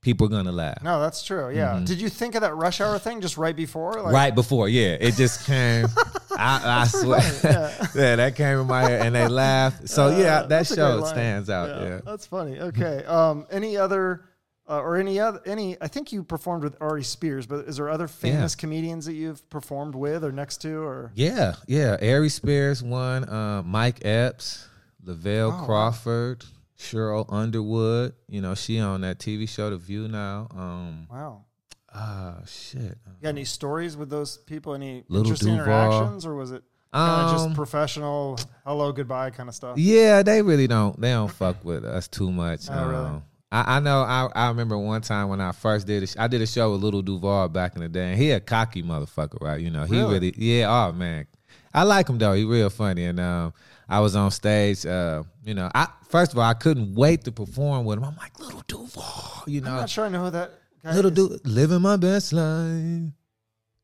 [0.00, 0.82] people are gonna laugh.
[0.82, 1.50] No, that's true.
[1.54, 1.78] Yeah.
[1.84, 3.92] Did you think of that rush hour thing just right before?
[3.92, 4.14] Like, Mm-hmm.
[4.14, 5.86] right before, yeah, it just came.
[6.38, 7.20] I, I swear,
[7.94, 8.16] yeah.
[8.16, 9.88] that came in my head, and they laughed.
[9.90, 11.68] So yeah, that Uh, show stands out.
[11.82, 12.00] Yeah.
[12.06, 12.58] That's funny.
[12.58, 13.04] Okay.
[13.04, 14.22] Um, any other
[14.68, 15.76] uh, or any other any?
[15.80, 19.48] I think you performed with Ari Spears, but is there other famous comedians that you've
[19.50, 21.12] performed with or next to or?
[21.14, 21.96] Yeah, yeah.
[22.02, 24.68] Ari Spears one Uh, Mike Epps,
[25.04, 25.64] Lavell Oh.
[25.64, 26.44] Crawford,
[26.78, 28.14] Sheryl Underwood.
[28.28, 30.48] You know, she on that TV show The View now.
[30.54, 31.44] Um, Wow.
[31.94, 32.80] ah, shit.
[33.06, 34.74] You got any stories with those people?
[34.74, 35.64] Any Lil interesting Duval.
[35.64, 39.78] interactions, or was it kind of just Um, professional, hello, goodbye kind of stuff?
[39.78, 41.00] Yeah, they really don't.
[41.00, 42.68] They don't fuck with us too much.
[42.70, 43.22] Oh, really?
[43.52, 44.02] I, I know.
[44.02, 46.02] I, I remember one time when I first did.
[46.02, 48.30] A sh- I did a show with Lil Duval back in the day, and he
[48.32, 49.60] a cocky motherfucker, right?
[49.60, 50.14] You know, he Really?
[50.14, 50.66] really, yeah.
[50.88, 51.26] Oh man,
[51.72, 52.32] I like him though.
[52.32, 53.54] He real funny, and um,
[53.88, 54.84] I was on stage.
[54.84, 58.04] Uh, you know, I first of all, I couldn't wait to perform with him.
[58.04, 59.70] I'm like Lil Duval, you know.
[59.70, 60.50] I'm not sure I know who that
[60.82, 61.16] guy Little is.
[61.40, 63.12] dude, living my best life.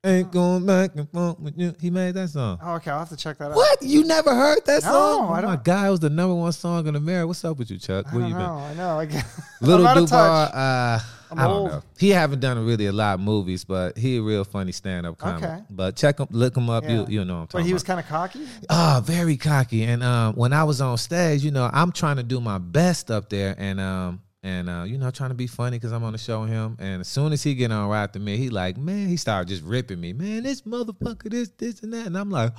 [0.05, 1.77] Ain't going back and forth with you.
[1.81, 2.59] He made that song.
[2.61, 2.91] Oh, okay.
[2.91, 3.55] I'll have to check that out.
[3.57, 3.81] What?
[3.83, 5.27] You never heard that No, song?
[5.27, 7.29] I oh my don't- god, it was the number one song in America.
[7.29, 8.07] What's up with you, Chuck?
[8.11, 8.39] I Where you know.
[8.39, 8.47] been?
[8.49, 8.99] I know.
[8.99, 9.25] I get,
[9.61, 10.55] Lil I'm out of Duval, touch.
[10.57, 10.99] uh,
[11.31, 11.71] I'm I don't old.
[11.71, 11.83] know.
[11.99, 15.19] He haven't done really a lot of movies, but he a real funny stand up
[15.19, 15.45] comic.
[15.45, 15.59] Okay.
[15.71, 16.83] But check him, look him up.
[16.83, 16.91] Yeah.
[16.91, 18.41] You you know what I'm But talking he was kind of cocky.
[18.71, 19.85] Ah, very cocky.
[19.85, 23.09] And um, when I was on stage, you know, I'm trying to do my best
[23.13, 26.13] up there, and um, and uh, you know, trying to be funny because I'm on
[26.13, 26.77] the show with him.
[26.81, 29.49] And as soon as he get on right after me, he like, man, he started
[29.49, 32.53] just ripping me, man, this motherfucker, this, this, and that, and I'm like.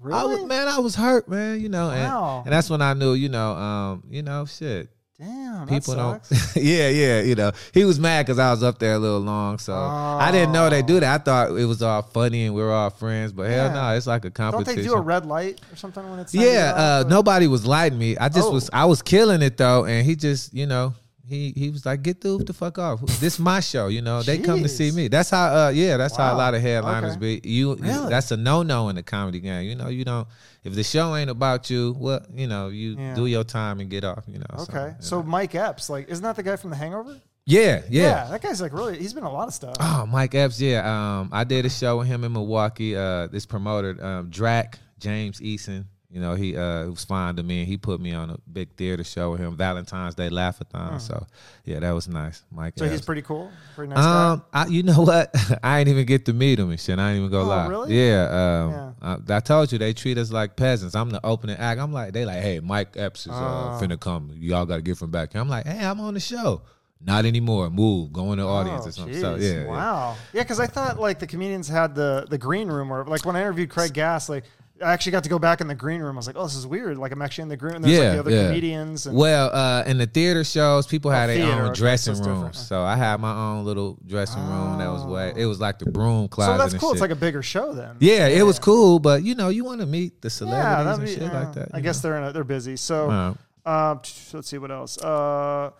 [0.00, 0.20] Really?
[0.20, 1.60] I was man, I was hurt, man.
[1.60, 2.42] You know, and, Wow.
[2.44, 4.90] and that's when I knew, you know, um, you know, shit.
[5.18, 5.68] Damn.
[5.68, 6.22] People don't.
[6.56, 7.20] yeah, yeah.
[7.20, 10.30] You know, he was mad because I was up there a little long, so I
[10.32, 11.20] didn't know they do that.
[11.20, 13.74] I thought it was all funny and we were all friends, but hell Yeah.
[13.74, 14.74] no, it's like a competition.
[14.76, 17.98] Don't they do a red light or something when it's yeah, uh, nobody was lighting
[17.98, 18.16] me.
[18.18, 18.52] I just Oh.
[18.52, 18.68] was.
[18.72, 20.94] I was killing it though, and he just, you know.
[21.26, 23.00] He, he was like, get the the fuck off.
[23.18, 24.22] This my show, you know.
[24.22, 25.08] They come to see me.
[25.08, 27.40] That's how, uh, yeah, that's how a lot of headliners Okay.
[27.40, 27.48] be.
[27.48, 28.10] You, Really?
[28.10, 29.66] that's a no no in the comedy game.
[29.66, 30.28] You know, you don't.
[30.64, 33.14] If the show ain't about you, well, you know, you Yeah.
[33.14, 34.24] do your time and get off.
[34.26, 34.46] You know.
[34.56, 34.88] so, Okay.
[34.98, 35.28] you So know.
[35.28, 37.20] Mike Epps, like, isn't that the guy from The Hangover?
[37.46, 38.98] yeah, yeah, that guy's like really.
[38.98, 39.76] He's been a lot of stuff.
[39.78, 40.80] Oh, Mike Epps, yeah.
[41.20, 42.96] Um, I did a show with him in Milwaukee.
[42.96, 45.84] Uh, this promoter, um, Drac James Eason.
[46.14, 48.68] You know, he uh, was fond of me, and he put me on a big
[48.76, 51.00] theater show with him, Valentine's Day Laughathon.
[51.00, 51.26] So,
[51.64, 52.74] yeah, that was nice, Mike.
[52.76, 53.50] So he's pretty cool.
[53.74, 54.30] Pretty nice guy.
[54.30, 55.34] Um, I, you know what?
[55.64, 57.00] I ain't even get to meet him and shit.
[57.00, 57.66] I ain't even go Oh, lie.
[57.66, 57.98] really?
[58.08, 58.92] Yeah.
[59.02, 60.94] Um, I, I told you they treat us like peasants.
[60.94, 61.80] I'm the opening act.
[61.80, 63.78] I'm like, they like, hey, Mike Epps is uh, Oh.
[63.82, 64.30] finna come.
[64.34, 65.40] Y'all got to get from back here.
[65.40, 66.62] I'm like, hey, I'm on the show.
[67.04, 67.70] Not anymore.
[67.70, 68.12] Move.
[68.12, 69.20] Go in the audience Oh, or something.
[69.20, 69.52] So yeah.
[69.62, 69.66] yeah.
[69.66, 70.16] Wow.
[70.32, 73.34] Yeah, because I thought like the comedians had the the green room, or like when
[73.34, 74.44] I interviewed Craig Gass, like
[74.82, 76.16] I actually got to go back in the green room.
[76.16, 76.98] I was like, oh, this is weird.
[76.98, 77.74] Like I'm actually in the green.
[77.74, 78.46] Room and there's like Yeah, the other yeah.
[78.48, 79.06] comedians.
[79.06, 82.24] And, Well, uh, in the theater shows, people had their theater, own okay, dressing so
[82.24, 82.58] rooms.
[82.58, 84.78] So I had my own little dressing room.
[84.78, 85.32] That was way.
[85.36, 86.52] It was like the broom closet.
[86.54, 86.90] so that's and cool.
[86.92, 87.96] It's like a bigger show then.
[88.00, 90.98] yeah, it was cool, but you know, you want to meet the Yeah, celebrities that'd
[90.98, 91.40] and be, shit yeah.
[91.44, 91.68] like that.
[91.72, 92.76] I you guess they're in a, they're busy.
[92.76, 93.36] So know?
[93.64, 93.94] Uh, uh,
[94.32, 94.98] let's see what else.
[94.98, 95.70] Uh,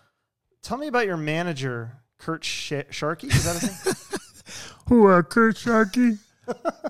[0.63, 3.27] tell me about your manager, Kurt Sh- Sharkey.
[3.27, 3.95] Is that his name?
[4.89, 6.19] Who are Kurt Sharkey?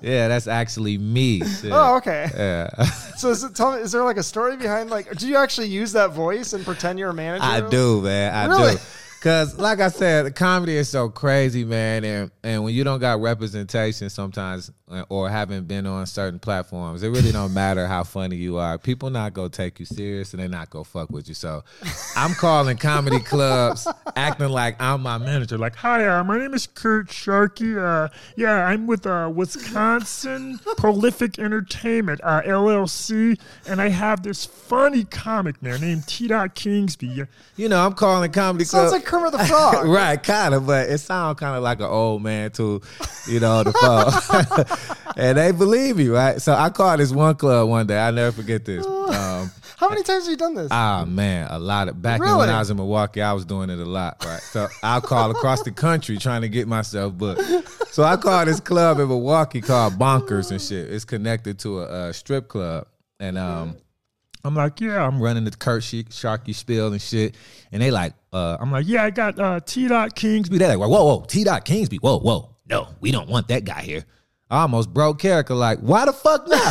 [0.02, 1.42] Yeah, that's actually me.
[1.64, 2.28] Oh, okay.
[2.34, 2.68] Yeah.
[3.16, 5.10] So is, it, tell me, is there like a story behind like?
[5.16, 7.44] Do you actually use that voice and pretend you're a manager?
[7.44, 8.34] I do, man.
[8.34, 8.74] I Really?
[8.74, 8.80] do.
[9.22, 13.22] Cause like I said, comedy is so crazy, man, and and when you don't got
[13.22, 14.70] representation sometimes,
[15.08, 18.76] or haven't been on certain platforms, it really don't matter how funny you are.
[18.76, 21.34] People not gonna take you serious, and they not gonna fuck with you.
[21.34, 21.64] So,
[22.16, 25.56] I'm calling comedy clubs, acting like I'm my manager.
[25.56, 27.78] Like, Hi, uh, my name is Kurt Sharkey.
[27.78, 35.04] Uh, yeah, I'm with uh, Wisconsin Prolific Entertainment uh, LLC, and I have this funny
[35.04, 36.28] comic there named T.
[36.28, 37.26] Dot Kingsby.
[37.56, 38.92] you know, I'm calling comedy Sounds clubs.
[38.92, 39.86] like Kermit the Frog.
[39.86, 42.82] right, kind of, but it sounds kind of like an old man too,
[43.26, 44.64] you know, the phone.
[45.16, 46.40] and they believe me, right?
[46.40, 47.98] So I called this one club one day.
[47.98, 48.86] I never forget this.
[49.04, 50.68] Um, How many times have you done this?
[50.70, 52.38] ah man, a lot of back in Really?
[52.38, 54.40] when I was in Milwaukee, I was doing it a lot, right?
[54.40, 57.42] So I'll call across the country trying to get myself booked.
[57.92, 60.90] So I called this club in Milwaukee called Bonkers and shit.
[60.90, 62.86] It's connected to a, a strip club,
[63.20, 63.76] and um.
[64.46, 67.34] I'm like, yeah, I'm running the Kurt Sh- Sharkey spiel and shit.
[67.72, 69.88] And they like, uh, I'm like, Yeah, I got uh, T.
[69.88, 70.58] Dot Kingsby.
[70.58, 71.44] They're like, whoa, whoa, T.
[71.44, 74.04] Dot Kingsby, whoa, whoa, no, we don't want that guy here.
[74.54, 75.54] I almost broke character.
[75.54, 76.62] Like, why the fuck not?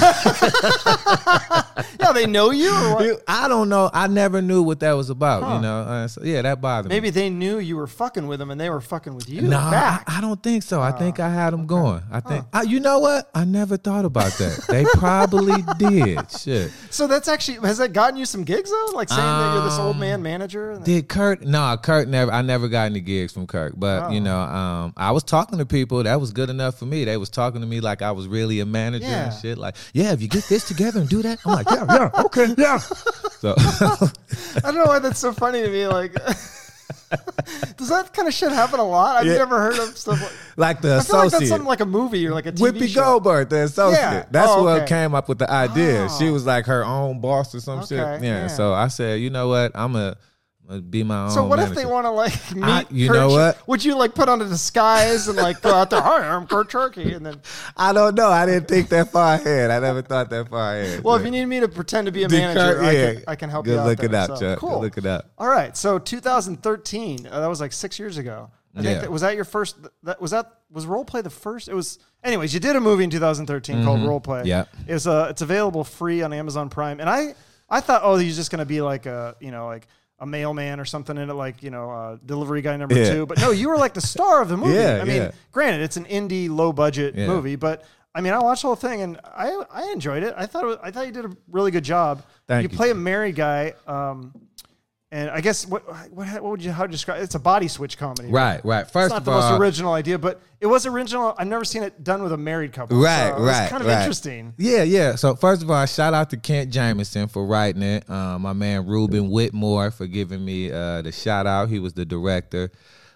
[1.99, 2.71] yeah, they know you.
[2.73, 3.23] Or what?
[3.27, 3.89] I don't know.
[3.93, 5.55] I never knew what that was about.
[5.55, 6.95] You know, uh, so, yeah, that bothered me.
[6.95, 9.41] Maybe they knew you were fucking with them, and they were fucking with you.
[9.41, 10.01] No, I.
[10.07, 10.81] I don't think so.
[10.81, 12.03] I think I had them going.
[12.11, 13.29] I think, I, you know what?
[13.35, 14.65] I never thought about that.
[14.69, 16.31] They probably did.
[16.31, 16.71] Shit.
[16.89, 18.91] So that's actually has that gotten you some gigs though?
[18.93, 20.79] Like saying that you're this old Um, man manager.
[20.83, 21.41] Did Kurt?
[21.43, 22.31] No, Kurt never.
[22.31, 23.79] I never got any gigs from Kurt.
[23.79, 24.23] But you Oh.
[24.23, 26.01] know, um, I was talking to people.
[26.03, 27.03] That was good enough for me.
[27.05, 29.57] They was talking to me like I was really a manager and shit.
[29.57, 31.86] Like, yeah, if you get this together and do that, I'm like, yeah.
[31.89, 32.77] Yeah, okay, yeah.
[32.77, 35.88] So I don't know why that's so funny to me.
[35.88, 36.13] Like,
[37.77, 39.17] does that kind of shit happen a lot?
[39.17, 39.38] I've Yeah.
[39.38, 40.31] never heard of stuff like.
[40.57, 42.88] like the I feel like that's something like a movie or like a TV Whoopi
[42.88, 43.01] show.
[43.03, 43.99] Goldberg, the associate.
[43.99, 44.25] Yeah.
[44.31, 46.07] That's Oh, what came up with the idea.
[46.09, 46.17] Oh.
[46.19, 47.97] She was like her own boss or some Okay, shit.
[47.97, 48.19] Yeah.
[48.21, 48.47] yeah.
[48.47, 49.71] So I said, you know what?
[49.75, 50.17] I'm gonna
[50.89, 51.32] be my own.
[51.32, 52.63] So what if they want to like meet?
[52.63, 53.67] I- you Kurt know what?
[53.67, 56.02] Would you like put on a disguise and like go out there?
[56.02, 57.41] Hi, I'm Kurt Turkey, and then
[57.78, 58.30] I don't know.
[58.30, 59.71] I didn't think that far ahead.
[59.71, 61.04] I never thought that far ahead.
[61.04, 63.13] well, if you need me to pretend to be a manager, Kurt- I, yeah.
[63.13, 63.86] can, I can help Good you out.
[63.88, 64.21] looking there.
[64.21, 64.60] out, So, Chuck.
[64.60, 64.69] Cool.
[64.80, 65.26] Good looking out.
[65.38, 67.28] All right, so 2013.
[67.28, 68.49] Uh, that was like six years ago.
[68.76, 69.02] I think Yeah.
[69.02, 69.76] that, was that your first.
[70.04, 71.67] That was that was role play the first.
[71.67, 71.99] It was.
[72.23, 74.39] Anyways, you did a movie in 2013 called Role Play.
[74.39, 74.47] Mm-hmm.
[74.47, 74.65] Yeah.
[74.88, 76.99] it's uh it's available free on Amazon Prime.
[76.99, 77.36] And I
[77.69, 79.88] I thought oh you're just gonna be like a you know like
[80.23, 83.13] a mailman or something in it like you know uh, delivery guy number Yeah.
[83.13, 83.25] two.
[83.25, 84.73] But no, you were like the star of the movie.
[84.73, 85.31] Yeah, I mean, yeah.
[85.51, 87.83] granted, it's an indie low budget movie, but.
[88.15, 90.36] I mean, I watched the whole thing and I I enjoyed it.
[90.38, 92.21] I thought it was, I thought you did a really good job.
[92.47, 92.77] Thank you you.
[92.77, 94.31] play a married guy, um,
[95.13, 97.21] and I guess what what what would you how describe?
[97.21, 98.30] It's a body switch comedy.
[98.30, 98.82] Right, right.
[98.82, 101.36] It's First not of the all, most original idea, but it was original.
[101.38, 102.97] I've never seen it done with a married couple.
[102.97, 103.99] Right, so right, kind of right.
[103.99, 104.56] interesting.
[104.58, 105.13] Yeah, yeah.
[105.13, 108.10] So first of all, shout out to Kent Jameson for writing it.
[108.10, 111.69] Um, my man Ruben Whitmore for giving me uh, the shout out.
[111.69, 112.71] He was the director.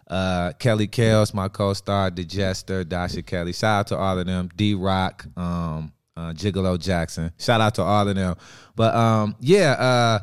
[0.08, 3.54] Uh, Kelly Kels, my co-star, the Jester, Dasha Kelly.
[3.54, 4.52] Shout out to all of them.
[4.56, 7.32] D Rock, um, uh, Gigolo Jackson.
[7.40, 8.36] Shout out to all of them.
[8.76, 10.20] But um, yeah, uh,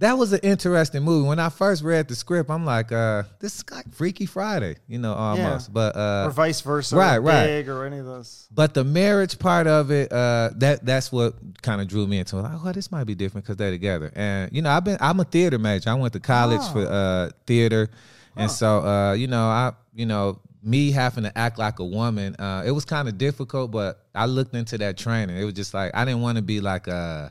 [0.00, 1.28] that was an interesting movie.
[1.28, 4.98] When I first read the script, I'm like, uh, this is like Freaky Friday, you
[4.98, 5.68] know, almost.
[5.68, 5.72] Yeah.
[5.72, 7.46] But uh, Or vice versa, right, or right.
[7.46, 8.48] Big, or any of those.
[8.50, 12.36] but the marriage part of it, uh, that that's what kind of drew me into
[12.38, 12.42] it.
[12.42, 14.10] Like, oh, this might be different because they're together.
[14.16, 15.90] And you know, I've been I'm a theater major.
[15.90, 16.72] I went to college Oh.
[16.72, 17.88] for uh, theater,
[18.36, 22.36] and so uh, you know, I you know, me having to act like a woman,
[22.36, 23.70] uh, it was kind of difficult.
[23.70, 25.36] But I looked into that training.
[25.36, 27.28] It was just like I didn't want to be like uh,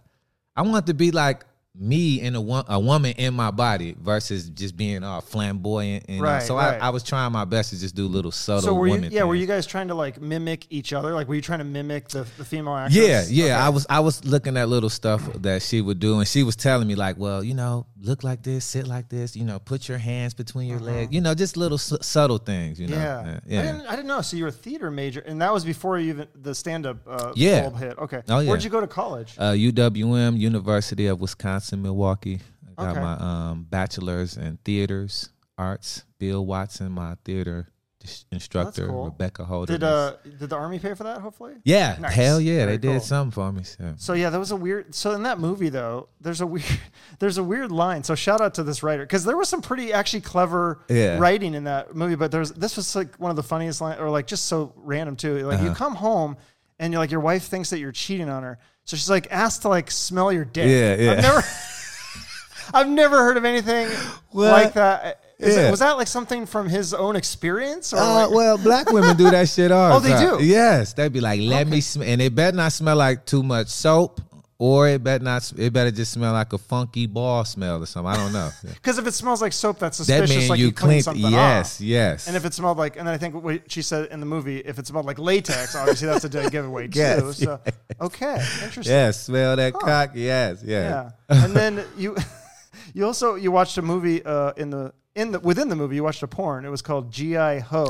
[0.56, 1.46] I wanted to be like
[1.82, 6.06] me and a, wo- a woman in my body versus just being all flamboyant.
[6.10, 6.74] And, Right, so right.
[6.82, 8.94] I, I was trying my best to just do little subtle So were you?
[8.96, 11.14] women Yeah, were you guys trying to like mimic each other?
[11.14, 12.98] Like, were you trying to mimic the, the female actress?
[13.08, 13.44] Yeah, yeah.
[13.46, 13.54] Okay.
[13.54, 16.56] I was I was looking at little stuff that she would do, and she was
[16.58, 19.88] telling me like, well, you know, look like this, sit like this, you know, put
[19.88, 22.98] your hands between your legs, you know, just little s- subtle things, you know.
[22.98, 23.18] Yeah.
[23.20, 23.62] Uh, I yeah.
[23.72, 24.22] didn't, I didn't know.
[24.22, 26.98] So you were a theater major, and that was before you even the stand up
[27.08, 27.62] uh, Yeah.
[27.62, 27.98] bulb hit.
[27.98, 28.22] Okay.
[28.28, 28.50] Oh, yeah.
[28.50, 29.36] Where'd you go to college?
[29.38, 32.40] Uh, UWM, University of Wisconsin, Milwaukee.
[32.78, 33.02] I got Okay.
[33.02, 36.04] my um, bachelor's in theaters, arts.
[36.18, 37.68] Bill Watson, my theater
[38.32, 38.88] instructor.
[38.88, 39.06] cool.
[39.06, 39.74] Rebecca Holder.
[39.74, 41.20] Did uh did the army pay for that?
[41.20, 41.56] Hopefully.
[41.66, 42.14] yeah, Nice.
[42.14, 43.00] hell yeah, Very they did cool.
[43.02, 43.64] something for me.
[43.64, 43.94] So.
[43.98, 44.96] So yeah, that was a weird.
[44.96, 46.64] So in that movie though, there's a weird,
[47.20, 48.04] there's a weird line.
[48.04, 51.18] So shout out to this writer because there was some pretty actually clever Yeah.
[51.20, 52.16] writing in that movie.
[52.16, 55.16] But there's this was like one of the funniest lines, or like just so random
[55.18, 55.46] too.
[55.46, 55.68] Like Uh-huh.
[55.70, 56.38] you come home
[56.80, 59.62] and you're like your wife thinks that you're cheating on her, so she's like asked
[59.64, 60.68] to like smell your dick.
[60.70, 61.12] Yeah, yeah.
[61.12, 61.44] I've never,
[62.74, 63.88] I've never heard of anything
[64.32, 64.52] What?
[64.52, 65.24] like that.
[65.40, 67.94] Is it- was that like something from his own experience?
[67.94, 70.38] Or Uh, like- well, black women do that shit all Oh, the they time.
[70.40, 70.44] do?
[70.46, 73.70] Yes, They'd be like, "Let me," sm-, and it better not smell like too much
[73.70, 74.20] soap,
[74.60, 75.52] or it better not.
[75.58, 78.12] It better just smell like a funky ball smell or something.
[78.12, 78.50] I don't know.
[78.74, 80.36] Because if it smells like soap, that's that suspicious.
[80.36, 81.82] means like you you cleaned something Yes, off.
[81.82, 82.28] yes.
[82.28, 84.58] And if it smelled like, and then I think what she said in the movie,
[84.60, 87.00] if it smelled like latex, obviously that's a dead giveaway too.
[87.00, 87.60] Yes, so,
[88.02, 88.94] okay, interesting.
[88.94, 90.12] yes, smell that cock.
[90.14, 91.12] Yes, yes.
[91.30, 91.44] Yeah.
[91.46, 92.16] And then you,
[92.94, 96.04] you also you watched a movie uh, in the in the within the movie you
[96.04, 96.66] watched a porn.
[96.66, 97.90] It was called GI Ho.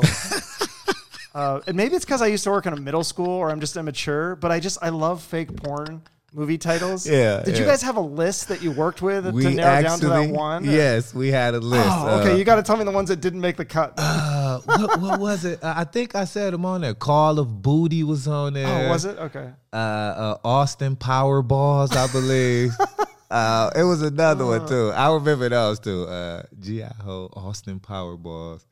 [1.33, 3.59] uh, and maybe it's because I used to work in a middle school or I'm
[3.59, 6.01] just immature, but I just I love fake porn
[6.33, 7.07] movie titles.
[7.07, 9.87] Yeah, Did you guys have a list that you worked with We to narrow actually,
[9.89, 10.63] down to that one?
[10.65, 11.87] yes, we had a list.
[11.89, 12.31] Oh, okay.
[12.31, 13.93] Uh, you got to tell me the ones that didn't make the cut.
[13.97, 15.63] uh, what, what was it?
[15.63, 16.93] Uh, I think I said them on there.
[16.93, 18.87] Call of Booty was on there.
[18.87, 19.17] oh, was it?
[19.17, 19.49] Okay.
[19.73, 22.73] uh, uh, Austin Powerballs, I believe.
[23.31, 24.91] uh, it was another one too.
[24.91, 26.03] I remember those too.
[26.05, 28.65] Uh, GI Ho, Austin Powerballs.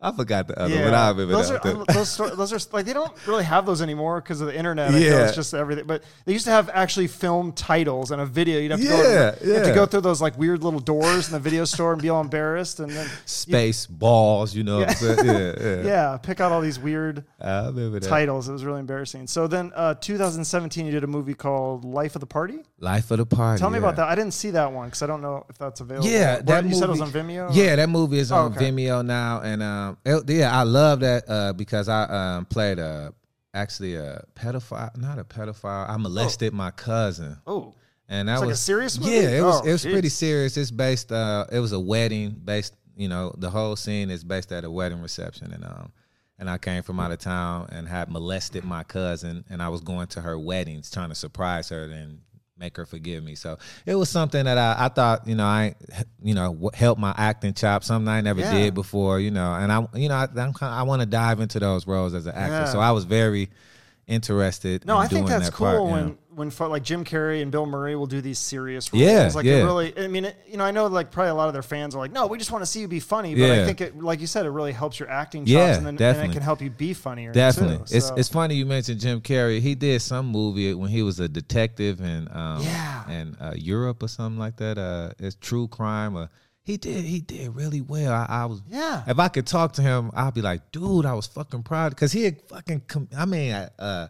[0.00, 2.86] I forgot the other, one, I remember those that are those sto- those are like
[2.86, 4.92] they don't really have those anymore because of the internet.
[4.94, 5.24] I Yeah.
[5.26, 5.86] it's just everything.
[5.86, 8.60] But they used to have actually film titles and a video.
[8.60, 9.36] You'd have to Yeah, go.
[9.44, 12.00] You have to go through those like weird little doors in the video store and
[12.00, 14.78] be all embarrassed, and then Space balls, you know.
[14.80, 15.82] Yeah, yeah.
[15.82, 18.08] yeah, pick out all these weird I remember that.
[18.08, 18.48] titles.
[18.48, 19.26] It was really embarrassing.
[19.26, 22.60] So then, uh, 2017, you did a movie called Life of the Party.
[22.78, 23.58] Life of the Party.
[23.58, 23.84] Tell me yeah.
[23.84, 24.08] about that.
[24.08, 26.08] I didn't see that one because I don't know if that's available.
[26.08, 27.48] Yeah, What, that you movie, said it was on Vimeo.
[27.52, 28.70] Yeah, that movie is Oh, on okay.
[28.70, 33.12] Vimeo now, and um, it- yeah, I love that uh, because I um played a
[33.54, 35.88] actually a pedophile, not a pedophile.
[35.88, 37.36] I molested my cousin.
[37.46, 37.74] Oh,
[38.08, 39.12] and that It's like a was serious movie?
[39.12, 40.56] Yeah, it was Oh, it was pretty serious.
[40.56, 41.12] It's based.
[41.12, 42.74] Uh, it was a wedding based.
[42.96, 45.92] You know, the whole scene is based at a wedding reception, and um,
[46.38, 49.80] and I came from out of town and had molested my cousin, and I was
[49.80, 52.20] going to her weddings trying to surprise her and
[52.58, 53.34] make her forgive me.
[53.34, 55.74] So it was something that I, I thought, you know, I,
[56.22, 58.52] you know, helped my acting chop, something I never Yeah.
[58.52, 61.40] did before, you know, and I, you know, I, I'm kind I want to dive
[61.40, 62.52] into those roles as an actor.
[62.54, 62.64] Yeah.
[62.72, 63.48] So I was very
[64.06, 64.84] interested.
[64.86, 66.16] No, in I think that's that cool part, you when know.
[66.38, 69.02] When like Jim Carrey and Bill Murray will do these serious roles.
[69.04, 69.56] Yeah, like yeah.
[69.56, 69.98] it really.
[69.98, 71.98] I mean, it, you know, I know like probably a lot of their fans are
[71.98, 73.34] like, no, we just want to see you be funny.
[73.34, 75.80] But I think it, like you said, it really helps your acting chops, Yeah, and
[75.84, 76.30] then and definitely.
[76.30, 77.32] it can help you be funnier.
[77.32, 77.96] Definitely, too.
[77.96, 79.60] it's So- it's funny you mentioned Jim Carrey.
[79.60, 83.10] He did some movie when he was a detective in um Yeah.
[83.10, 84.78] in uh, Europe or something like that.
[84.78, 86.16] Uh, it's true crime.
[86.16, 86.30] Or
[86.62, 88.12] he did he did really well.
[88.12, 89.02] I, I was Yeah.
[89.06, 92.12] If I could talk to him, I'd be like, dude, I was fucking proud because
[92.12, 92.82] he had fucking.
[92.86, 94.08] Com- I mean, uh,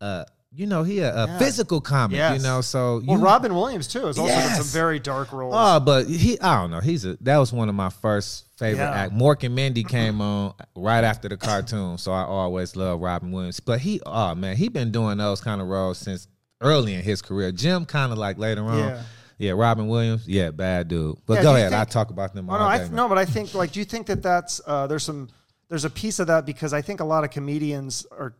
[0.00, 0.24] uh,
[0.56, 1.38] you know, he a, a Yeah.
[1.38, 2.16] physical comic.
[2.16, 2.38] Yes.
[2.38, 5.54] You know, so well, you, Robin Williams too is also got some very dark roles.
[5.56, 6.80] Oh, but he, I don't know.
[6.80, 8.90] He's a that was one of my first favorite Yeah.
[8.90, 9.12] act.
[9.12, 13.60] Mork and Mindy came on right after the cartoon, so I always love Robin Williams.
[13.60, 16.26] But he, oh man, he been doing those kind of roles since
[16.60, 17.52] early in his career.
[17.52, 18.78] Jim kind of like later on.
[18.78, 19.02] Yeah.
[19.38, 19.50] Yeah.
[19.52, 21.16] Robin Williams, yeah, bad dude.
[21.26, 22.48] But go ahead, think- I talk about them.
[22.48, 24.86] Oh, all no, I no, but I think like, do you think that that's uh,
[24.86, 25.28] there's some
[25.68, 28.34] there's a piece of that because I think a lot of comedians are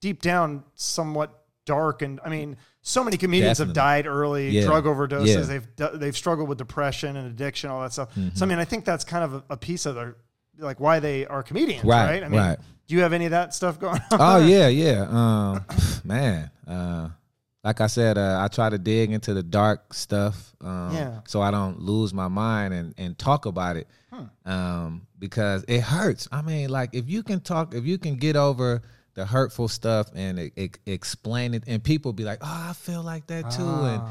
[0.00, 4.64] deep down somewhat dark, and I mean, so many comedians have died early, Yeah.
[4.64, 5.40] drug overdoses, Yeah.
[5.42, 8.10] they've they've struggled with depression and addiction, all that stuff.
[8.14, 8.34] Mm-hmm.
[8.34, 10.16] So I mean, I think that's kind of a, a piece of their
[10.58, 12.22] like why they are comedians, Right, right?
[12.24, 12.58] I mean, right.
[12.86, 14.18] do you have any of that stuff going on?
[14.20, 15.06] Oh yeah, yeah.
[15.08, 15.64] Um,
[16.04, 17.08] man, uh,
[17.64, 21.20] like I said, uh, I try to dig into the dark stuff, um, Yeah.
[21.28, 23.86] so I don't lose my mind and and talk about it,
[24.44, 26.28] um, because it hurts.
[26.32, 28.82] I mean, like if you can talk, if you can get over
[29.14, 33.02] the hurtful stuff and e- e- explain it, and people be like, "Oh, I feel
[33.02, 34.02] like that too," and.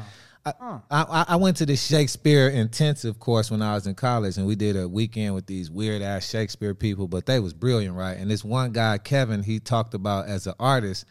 [0.44, 0.52] I,
[0.90, 4.56] I, I went to the Shakespeare intensive course when I was in college, and we
[4.56, 8.16] did a weekend with these weird ass Shakespeare people, but they was brilliant, right?
[8.16, 11.04] And this one guy, Kevin, he talked about as an artist,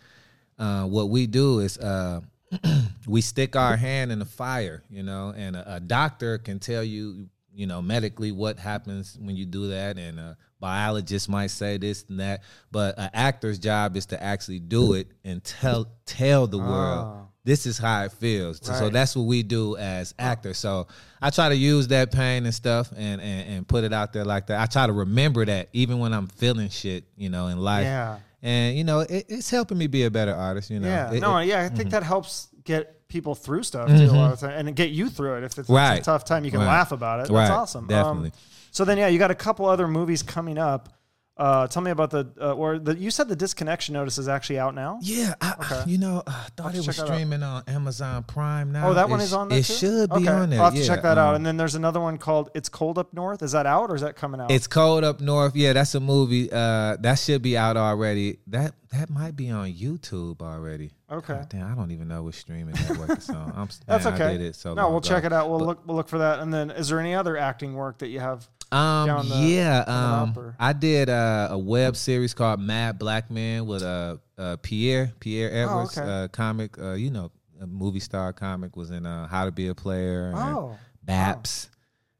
[0.59, 2.19] uh, what we do is uh,
[3.07, 6.83] we stick our hand in the fire, you know, and a, a doctor can tell
[6.83, 11.77] you, you know, medically what happens when you do that, and a biologist might say
[11.77, 16.47] this and that, but an actor's job is to actually do it and tell tell
[16.47, 17.25] the world Ah.
[17.43, 18.59] this is how it feels.
[18.61, 20.57] So- So that's what we do as actors.
[20.59, 20.87] So
[21.21, 24.23] I try to use that pain and stuff and, and and put it out there
[24.25, 24.61] like that.
[24.61, 27.83] I try to remember that even when I'm feeling shit, you know, in life.
[27.85, 28.17] Yeah.
[28.43, 30.69] And you know, it, it's helping me be a better artist.
[30.69, 30.87] You know.
[30.87, 34.07] Yeah, It- no, it- yeah, I think that helps get people through stuff too a
[34.13, 35.43] lot of time, and get you through it.
[35.43, 36.67] If it's, it's a tough time, you can Right.
[36.67, 37.23] laugh about it.
[37.23, 37.49] That's Right.
[37.51, 37.83] awesome.
[37.83, 38.31] Um, Definitely.
[38.71, 40.89] So then, yeah, you got a couple other movies coming up.
[41.37, 44.59] Uh, tell me about the uh, or the you said the disconnection notice is actually
[44.59, 44.99] out now.
[45.01, 45.89] Yeah, I, Okay.
[45.89, 47.07] you know, I thought it was out.
[47.07, 48.89] streaming on Amazon Prime now.
[48.89, 49.73] Oh, that It one is on there It too?
[49.73, 50.27] should be okay.
[50.27, 50.59] on there.
[50.59, 51.29] I'll have to check that out.
[51.29, 53.95] um, And then there's another one called "It's Cold Up North." Is that out or
[53.95, 54.51] is that coming out?
[54.51, 55.55] It's cold up north.
[55.55, 56.51] Yeah, that's a movie.
[56.51, 58.37] Uh, that should be out already.
[58.47, 60.91] That that might be on YouTube already.
[61.11, 61.35] okay.
[61.35, 63.53] God damn, I don't even know which streaming network it's on.
[63.55, 64.25] I'm, That's man, okay.
[64.25, 65.07] I did it so no, we'll ago.
[65.09, 65.49] check it out.
[65.49, 65.87] We'll But- look.
[65.87, 66.39] We'll look for that.
[66.39, 68.47] And then, is there any other acting work that you have?
[68.71, 73.83] Um, the- yeah, um, I did uh, a web series called Mad Black Man with
[73.83, 76.11] uh, uh Pierre Pierre Edwards, Oh, okay.
[76.23, 76.77] uh, comic.
[76.79, 80.29] Uh, you know, a movie star comic was in uh, How to Be a Player.
[80.29, 81.67] and Oh, Baps.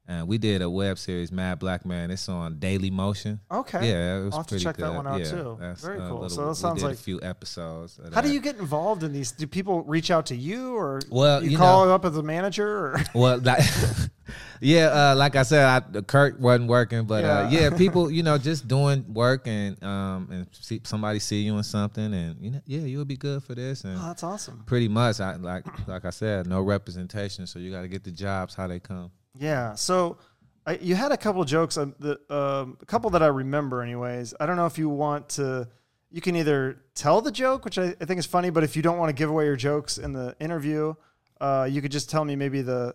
[0.08, 2.10] And we did a web series, Mad Black Man.
[2.10, 3.38] It's on Daily Motion.
[3.50, 3.88] okay.
[3.88, 5.56] Yeah, it was I'll have to check that one out, yeah, too.
[5.80, 6.22] Very cool.
[6.22, 8.00] little- So that we sounds did like- a few episodes.
[8.12, 9.30] How do you get involved in these?
[9.30, 12.22] Do people reach out to you, or Well, you, you call know- up as a
[12.22, 12.68] manager?
[12.68, 13.62] Or Well, like,
[14.60, 17.60] yeah, uh, like I said, I, Kurt wasn't working, but uh, Yeah.
[17.70, 21.62] yeah, people, you know, just doing work and um and see somebody see you in
[21.62, 24.64] something, and you know, yeah, you'll be good for this, and oh, that's awesome.
[24.66, 28.10] pretty much, I like like I said, no representation, so you got to get the
[28.10, 29.12] jobs how they come.
[29.38, 29.74] Yeah.
[29.74, 30.18] So
[30.66, 34.34] I, you had a couple jokes, um, the, um, a couple that I remember, anyways.
[34.38, 35.68] I don't know if you want to.
[36.10, 38.82] You can either tell the joke, which I, I think is funny, but if you
[38.82, 40.94] don't want to give away your jokes in the interview,
[41.40, 42.94] uh, you could just tell me maybe the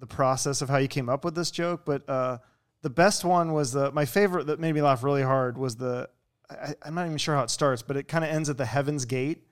[0.00, 1.82] the process of how you came up with this joke.
[1.84, 2.38] But uh,
[2.82, 6.08] the best one was the my favorite that made me laugh really hard was the
[6.50, 8.64] I, I'm not even sure how it starts, but it kind of ends at the
[8.66, 9.44] Heaven's Gate,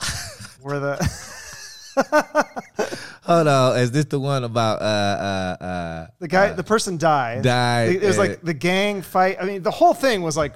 [0.62, 0.98] where the
[3.24, 7.42] Hold on, is this the one about uh uh uh the guy the person dies.
[7.42, 7.96] died?
[7.96, 9.38] It was uh, like the gang fight.
[9.40, 10.54] I mean, the whole thing was like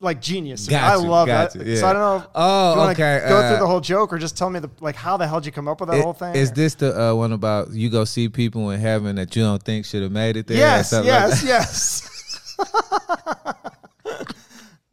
[0.00, 0.66] like genius.
[0.66, 0.76] to me.
[0.78, 1.66] Got I you, love got that.
[1.66, 1.90] you, So yeah.
[1.90, 2.16] I don't know.
[2.16, 4.60] If, Oh, you wanna okay, Go uh, through the whole joke, or just tell me
[4.60, 6.34] the like how the hell did you come up with that It- whole thing?
[6.34, 9.62] Is this the uh, one about you go see people in heaven that you don't
[9.62, 10.58] think should have made it there?
[10.58, 11.48] or Yes, something like yes, that?
[11.48, 12.06] yes.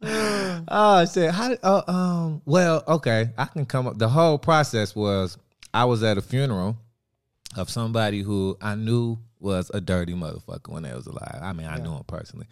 [0.70, 1.30] Oh shit!
[1.32, 1.58] How did?
[1.62, 2.42] Oh, um.
[2.44, 3.30] Well, okay.
[3.36, 3.98] I can come up.
[3.98, 5.36] The whole process was
[5.74, 6.76] I was at a funeral
[7.56, 11.38] of somebody who I knew was a dirty motherfucker when they was alive.
[11.40, 12.46] I mean, I knew him personally,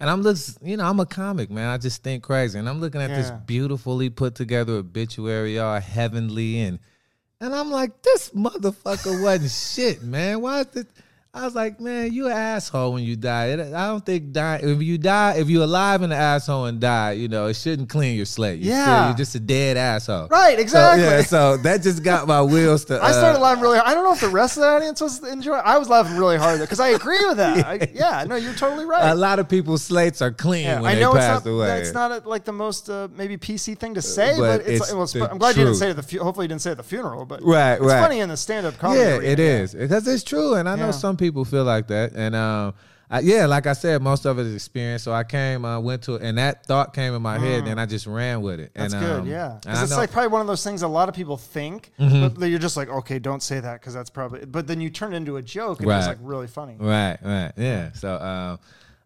[0.00, 1.68] and I'm just, you know, I'm a comic man.
[1.68, 6.60] I just think crazy, and I'm looking at this beautifully put together obituary, all heavenly,
[6.60, 6.78] and
[7.40, 9.50] and I'm like, this motherfucker wasn't
[9.96, 10.40] shit, man.
[10.40, 10.86] Why is this?
[11.32, 13.52] I was like, man, you an asshole when you die.
[13.52, 17.12] I don't think die if you die if you're alive and an asshole and die,
[17.12, 18.58] you know, it shouldn't clean your slate.
[18.58, 19.06] You're still- Yeah.
[19.10, 20.26] you're just a dead asshole.
[20.26, 21.04] Right, So, exactly.
[21.04, 22.94] yeah, so that just got my wheels to.
[23.02, 23.78] I started uh, laughing really.
[23.78, 23.88] hard.
[23.88, 25.62] I don't know if the rest of the audience was enjoying.
[25.64, 27.64] I was laughing really hard because I agree with that.
[27.64, 29.10] I, yeah, no, you're totally right.
[29.12, 31.52] A lot of people's slates are clean Yeah, when I they know it's passed not,
[31.52, 31.80] away.
[31.80, 34.80] it's not a, like the most uh, maybe PC thing to say, but but, it's,
[34.82, 36.48] it's it was, the I'm glad you didn't say it at the fu- hopefully you
[36.48, 38.02] didn't say it at the funeral, but Right, it's right.
[38.02, 38.98] funny in the stand-up comedy.
[39.00, 40.90] Yeah, arena, it is because it's true, and I know Yeah.
[40.90, 42.74] some people feel like that, and um,
[43.08, 45.02] I, yeah, like I said, most of it is experience.
[45.02, 47.86] So I came, uh, went to, and that thought came in my head, and I
[47.86, 48.70] just ran with it.
[48.70, 48.74] Mm.
[48.74, 49.56] That's and, good, um, yeah.
[49.56, 49.94] it's know- Mm-hmm.
[49.94, 52.76] like probably one of those things a lot of people think, but that you're just
[52.76, 54.44] like, okay, don't say that because that's probably.
[54.46, 56.76] But then you turn it into a joke, and it's like really funny.
[56.78, 57.92] Right, right, yeah.
[57.92, 58.58] So, um,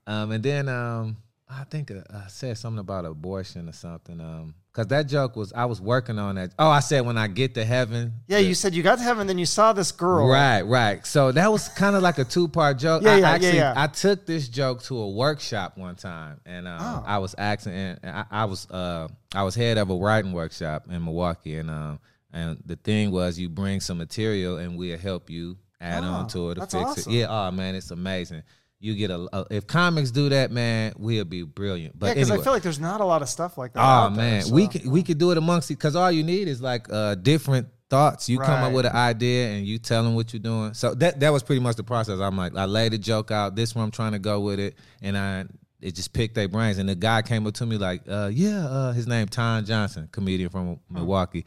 [0.06, 1.16] um, and then um,
[1.48, 4.20] I think uh, I said something about abortion or something.
[4.20, 6.52] Um, because that joke was I was working on that.
[6.58, 8.12] Oh, I said when I get to heaven.
[8.26, 10.26] Yeah, you said you got to heaven, then you saw this girl.
[10.26, 11.06] Right, right.
[11.06, 13.02] So that was kind of like a two part joke.
[13.04, 13.74] Yeah, I yeah, yeah, actually yeah.
[13.76, 17.04] I took this joke to a workshop one time, and um, Oh.
[17.06, 20.86] I was asking, and I, I was uh, I was head of a writing workshop
[20.90, 22.00] in Milwaukee, and um,
[22.32, 26.28] and the thing was you bring some material, and we'll help you add Oh, on
[26.28, 27.12] to it to fix awesome.
[27.12, 27.16] it.
[27.16, 28.42] Yeah, oh man, it's amazing.
[28.84, 31.98] You get a, a if comics do that, man, we'll be brilliant.
[31.98, 32.42] But Yeah, because anyway.
[32.42, 33.80] I feel like there's not a lot of stuff like that.
[33.80, 36.12] Oh out there, man, so- we could we could do it amongst it because all
[36.12, 38.28] you need is like uh different thoughts.
[38.28, 40.74] You come up with an idea and you tell them what you're doing.
[40.74, 42.20] So that that was pretty much the process.
[42.20, 43.56] I'm like, I laid the joke out.
[43.56, 45.46] This one I'm trying to go with it, and I
[45.80, 46.78] it just picked their brains.
[46.78, 50.08] And the guy came up to me like, uh, yeah, uh, his name Tom Johnson,
[50.12, 51.44] comedian from Milwaukee.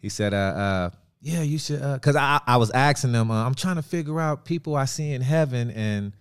[0.00, 0.90] He said, uh, uh,
[1.22, 4.44] yeah, you should, because I I was asking them, uh, I'm trying to figure out
[4.44, 6.12] people I see in heaven and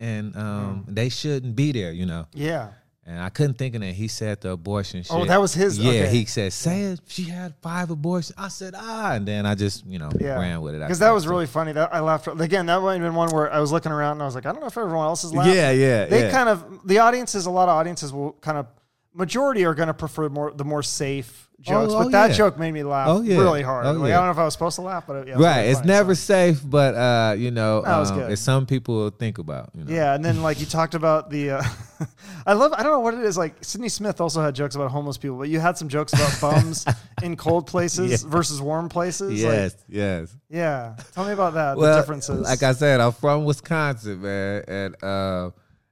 [0.00, 2.26] and um they shouldn't be there, you know.
[2.32, 2.70] Yeah.
[3.06, 3.92] And I couldn't think of that.
[3.94, 5.10] He said the abortion shit.
[5.12, 6.10] Oh, that was his- Yeah, okay.
[6.10, 7.00] he said, say it.
[7.08, 8.36] She had five abortions.
[8.38, 9.14] I said, ah.
[9.14, 10.80] And then I just, you know, Yeah, ran with it.
[10.80, 11.72] because that was really funny.
[11.72, 12.66] That I laughed again.
[12.66, 14.52] That might have been one where I was looking around and I was like, I
[14.52, 15.54] don't know if everyone else is laughing.
[15.54, 16.30] Yeah, yeah, They yeah.
[16.30, 17.46] kind of the audiences.
[17.46, 18.66] A lot of audiences will kind of
[19.12, 21.92] majority are going to prefer more the more safe jokes.
[21.94, 22.36] oh, but that yeah.
[22.36, 23.38] joke made me laugh Oh, yeah.
[23.38, 23.86] really hard.
[23.86, 24.16] Oh, like, yeah.
[24.16, 25.56] I don't know if I was supposed to laugh, but it, yeah, it Right.
[25.58, 26.20] really It's funny, never so.
[26.20, 28.32] safe, but, uh, you know, That was um, good.
[28.32, 29.92] it's some people think about, you know.
[29.92, 31.62] Yeah, and then like you talked about the, uh,
[32.46, 32.72] I love.
[32.72, 33.36] I don't know what it is.
[33.36, 36.40] Like Sydney Smith also had jokes about homeless people, but you had some jokes about
[36.40, 36.86] bums
[37.22, 39.40] in cold places versus warm places.
[39.42, 40.36] Yes, Like, yes.
[40.48, 40.96] yeah.
[41.12, 41.76] Tell me about that.
[41.76, 42.40] well, the differences.
[42.40, 45.50] Like I said, I'm from Wisconsin, man, and uh,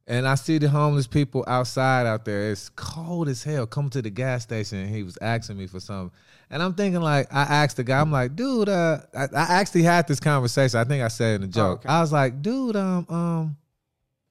[0.09, 2.51] and I see the homeless people outside out there.
[2.51, 3.67] It's cold as hell.
[3.67, 6.11] Come to the gas station, and he was asking me for something,
[6.51, 9.83] and I'm thinking like, I asked the guy, I'm like, dude, uh, I, I actually
[9.83, 10.81] had this conversation.
[10.81, 11.81] I think I said it in a joke.
[11.81, 11.89] okay.
[11.89, 13.57] I was like, dude, um, um.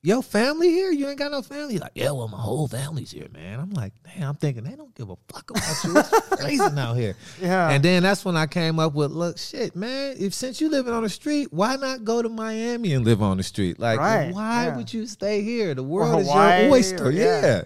[0.08, 0.90] Your family here?
[0.90, 1.74] You ain't got no family?
[1.74, 3.60] He's like, yeah, well, my whole family's here, man.
[3.60, 5.98] I'm like, damn, I'm thinking they don't give a fuck about you.
[5.98, 7.18] It's freezing out here.
[7.42, 7.72] yeah.
[7.72, 10.16] And then that's when I came up with, look, shit, man.
[10.18, 13.36] If since you living on the street, why not go to Miami and live on
[13.36, 13.80] the street?
[13.80, 14.78] Like, Right, why yeah.
[14.78, 15.76] would you stay here?
[15.76, 17.08] The world is your oyster.
[17.08, 17.42] or- yeah.
[17.42, 17.62] yeah.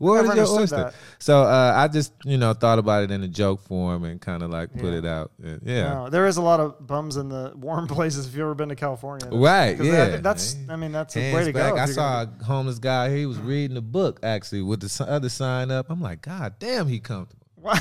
[0.00, 0.76] Never is your oyster.
[0.76, 0.94] that.
[1.18, 4.42] So uh, I just, you know, thought about it in a joke form and kind
[4.42, 4.98] of like put Yeah.
[4.98, 5.30] it out.
[5.42, 5.94] And, yeah.
[5.94, 8.26] No, there is a lot of bums in the warm places.
[8.26, 9.78] If you've ever been to California, right?
[9.80, 10.06] Yeah.
[10.10, 10.56] think that's.
[10.68, 11.74] I mean, that's a way to back.
[11.74, 11.80] go.
[11.80, 13.14] I saw a homeless guy.
[13.16, 15.86] He was reading a book actually with the other sign up.
[15.90, 17.46] I'm like, God damn, he comfortable.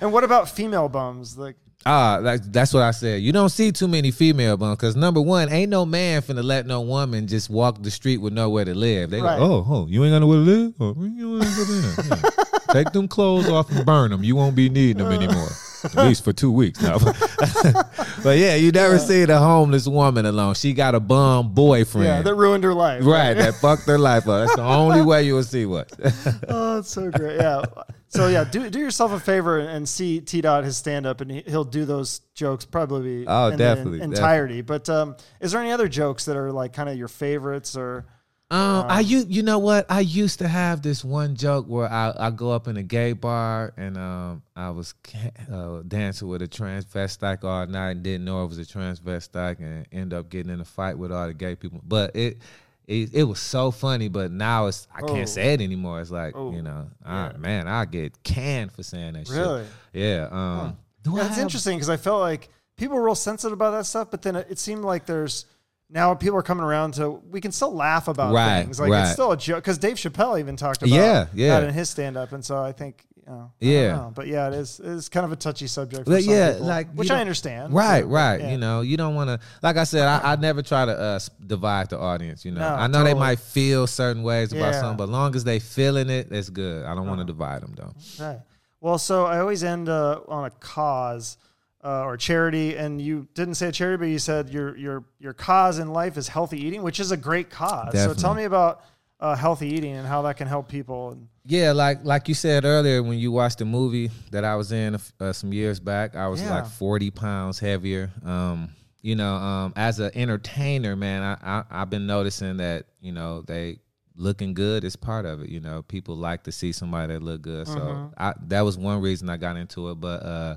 [0.00, 1.38] and what about female bums?
[1.38, 1.56] Like,
[1.86, 3.22] Ah, like that's what I said.
[3.22, 6.66] You don't see too many female bums because number one, ain't no man finna let
[6.66, 9.10] no woman just walk the street with nowhere to live.
[9.10, 9.38] They Right.
[9.38, 10.72] go, oh, oh, you ain't got nowhere to live.
[10.80, 12.06] Oh, where you wanna go then?
[12.10, 12.30] Yeah.
[12.72, 14.22] Take them clothes off and burn them.
[14.24, 15.48] You won't be needing them anymore.
[15.84, 16.98] At least for two weeks now.
[18.22, 20.54] but yeah, you never see the homeless woman alone.
[20.54, 22.06] She got a bum boyfriend.
[22.06, 23.04] yeah, that ruined her life.
[23.04, 24.46] right, that fucked her life up.
[24.46, 25.92] That's the only way you will see what.
[26.48, 27.36] Oh, that's so great.
[27.36, 27.62] Yeah.
[28.08, 31.30] So yeah, do do yourself a favor and, see T Dot his stand up, and
[31.30, 34.62] he, he'll do those jokes probably Oh, in definitely, the entirety.
[34.62, 38.06] But um, is there any other jokes that are like kind of your favorites or?
[38.50, 39.84] Um, I you you know what?
[39.90, 43.12] I used to have this one joke where I, I go up in a gay
[43.12, 44.94] bar and um I was
[45.52, 49.86] uh, dancing with a transvestite all night and didn't know it was a transvestite and
[49.92, 51.82] end up getting in a fight with all the gay people.
[51.86, 52.38] But it
[52.86, 54.08] it, it was so funny.
[54.08, 55.06] But now it's I Oh.
[55.14, 56.00] can't say it anymore.
[56.00, 57.36] It's like Oh, you know, ah, yeah.
[57.36, 59.64] man, I get canned for saying that Really?
[59.64, 59.72] shit.
[59.92, 60.28] Yeah.
[60.30, 60.76] Um,
[61.06, 63.84] I Yeah, it's have- interesting because I felt like people were real sensitive about that
[63.84, 65.44] stuff, but then it, it seemed like there's
[65.90, 68.78] now people are coming around to we can still laugh about Right, things.
[68.80, 69.02] Like right.
[69.02, 71.60] it's still a joke because Dave Chappelle even talked about Yeah, yeah.
[71.60, 73.92] that in his stand up, and so I think you know, I don't Yeah.
[73.96, 74.12] know.
[74.14, 76.04] but yeah, it is it is kind of a touchy subject.
[76.04, 77.72] For But some yeah, people, like, which I understand.
[77.74, 78.40] Right, But, right.
[78.40, 78.50] yeah.
[78.52, 79.40] You know, you don't want to.
[79.62, 82.44] Like I said, I, I never try to uh, divide the audience.
[82.44, 84.80] You know, No, I know they might feel certain ways about Yeah.
[84.80, 86.84] something, but long as they feeling it, it's good.
[86.86, 87.92] I don't want to divide them though.
[88.24, 88.40] Right.
[88.80, 91.36] Well, so I always end uh, on a cause
[91.84, 95.32] uh, or charity, and you didn't say a charity, but you said your your your
[95.32, 97.94] cause in life is healthy eating, which is a great cause.
[97.94, 98.82] So tell me about
[99.20, 101.16] uh, healthy eating and how that can help people.
[101.44, 104.98] Yeah, like like you said earlier, when you watched the movie that I was in
[105.20, 106.50] uh, some years back, I was Yeah.
[106.50, 108.10] like forty pounds heavier.
[108.24, 108.70] Um,
[109.00, 113.42] you know, um, as an entertainer, man, I, I I've been noticing that you know
[113.42, 113.78] they
[114.16, 115.48] looking good is part of it.
[115.48, 119.00] You know, people like to see somebody that look good, so I, that was one
[119.00, 119.94] reason I got into it.
[119.94, 120.56] But uh,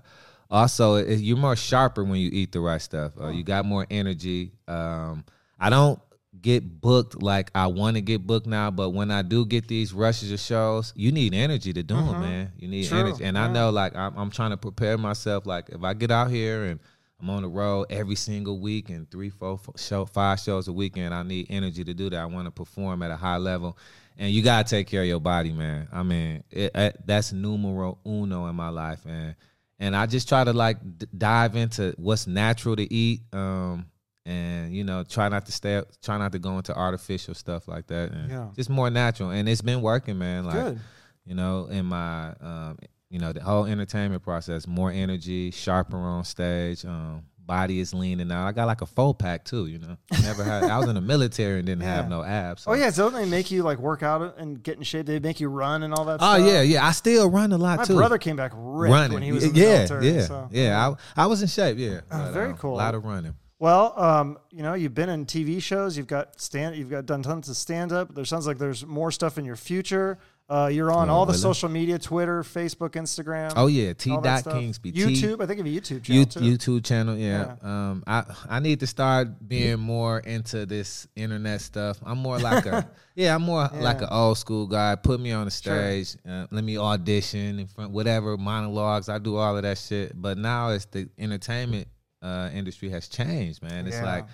[0.52, 3.14] also, it, you're more sharper when you eat the right stuff.
[3.20, 4.52] Uh, you got more energy.
[4.68, 5.24] Um,
[5.60, 5.99] I don't
[6.41, 9.93] get booked like I want to get booked now, but when I do get these
[9.93, 12.52] rushes of shows, you need energy to do them, man.
[12.58, 15.45] You need True, energy, and I know like I'm, I'm trying to prepare myself.
[15.45, 16.80] Like if I get out here and
[17.22, 20.74] I'm on the road every single week and three, four, four show, five shows a
[20.74, 22.20] weekend, I need energy to do that.
[22.20, 23.78] I want to perform at a high level,
[24.18, 25.88] and you gotta take care of your body, man.
[25.91, 29.36] I mean, it, it, that's numero uno in my life, and
[29.82, 33.22] and I just try to like d- dive into what's natural to eat.
[33.34, 33.88] Um,
[34.26, 37.88] and you know, try not to stay, try not to go into artificial stuff like
[37.88, 38.48] that, and Yeah.
[38.56, 39.32] just more natural.
[39.32, 40.46] And it's been working, man.
[40.46, 40.80] Like, Good.
[41.26, 42.78] you know, in my, um,
[43.10, 46.86] you know, the whole entertainment process, more energy, sharper on stage.
[46.86, 48.46] Um, body is leaning out.
[48.48, 49.66] I got like a full pack too.
[49.68, 50.64] You know, never had.
[50.64, 51.96] I was in the military and didn't Yeah.
[51.96, 52.64] have no abs.
[52.68, 55.06] Oh yeah, so don't they make you like work out and get in shape?
[55.06, 56.20] They make you run and all that.
[56.20, 56.36] Stuff.
[56.36, 56.48] Oh stuff?
[56.54, 56.86] yeah, yeah.
[56.86, 57.94] I still run a lot My too.
[57.94, 59.14] My brother came back ripped running.
[59.14, 60.10] when he was in the yeah, military.
[60.12, 60.50] yeah, so.
[60.52, 60.94] yeah.
[61.16, 61.78] I, I was in shape.
[61.78, 62.76] Yeah, Oh, But, very um, cool.
[62.76, 63.36] A lot of running.
[63.60, 65.96] Well, um, you know, you've been in TV shows.
[65.96, 66.76] You've got stand.
[66.78, 68.16] You've got done tons of stand up.
[68.16, 70.18] There sounds like there's more stuff in your future.
[70.52, 71.41] Uh, you're on Oh, all the really?
[71.41, 73.54] social media: Twitter, Facebook, Instagram.
[73.56, 74.10] Oh yeah, T.
[74.10, 74.43] Dot.
[74.43, 74.91] Kingsby.
[74.91, 75.41] YouTube.
[75.41, 76.39] I think of a YouTube channel too.
[76.41, 77.56] YouTube channel, yeah.
[77.62, 81.99] Um, I I need to start being more into this internet stuff.
[82.06, 82.86] I'm more like a
[83.16, 84.95] yeah, I'm more like an old school guy.
[84.95, 85.74] Put me on the Sure.
[86.04, 89.08] stage, uh, let me audition in front, whatever monologues.
[89.08, 90.12] I do all of that shit.
[90.22, 91.88] But now it's the entertainment
[92.22, 93.88] uh, industry has changed, man.
[93.88, 94.06] It's Yeah.
[94.06, 94.26] like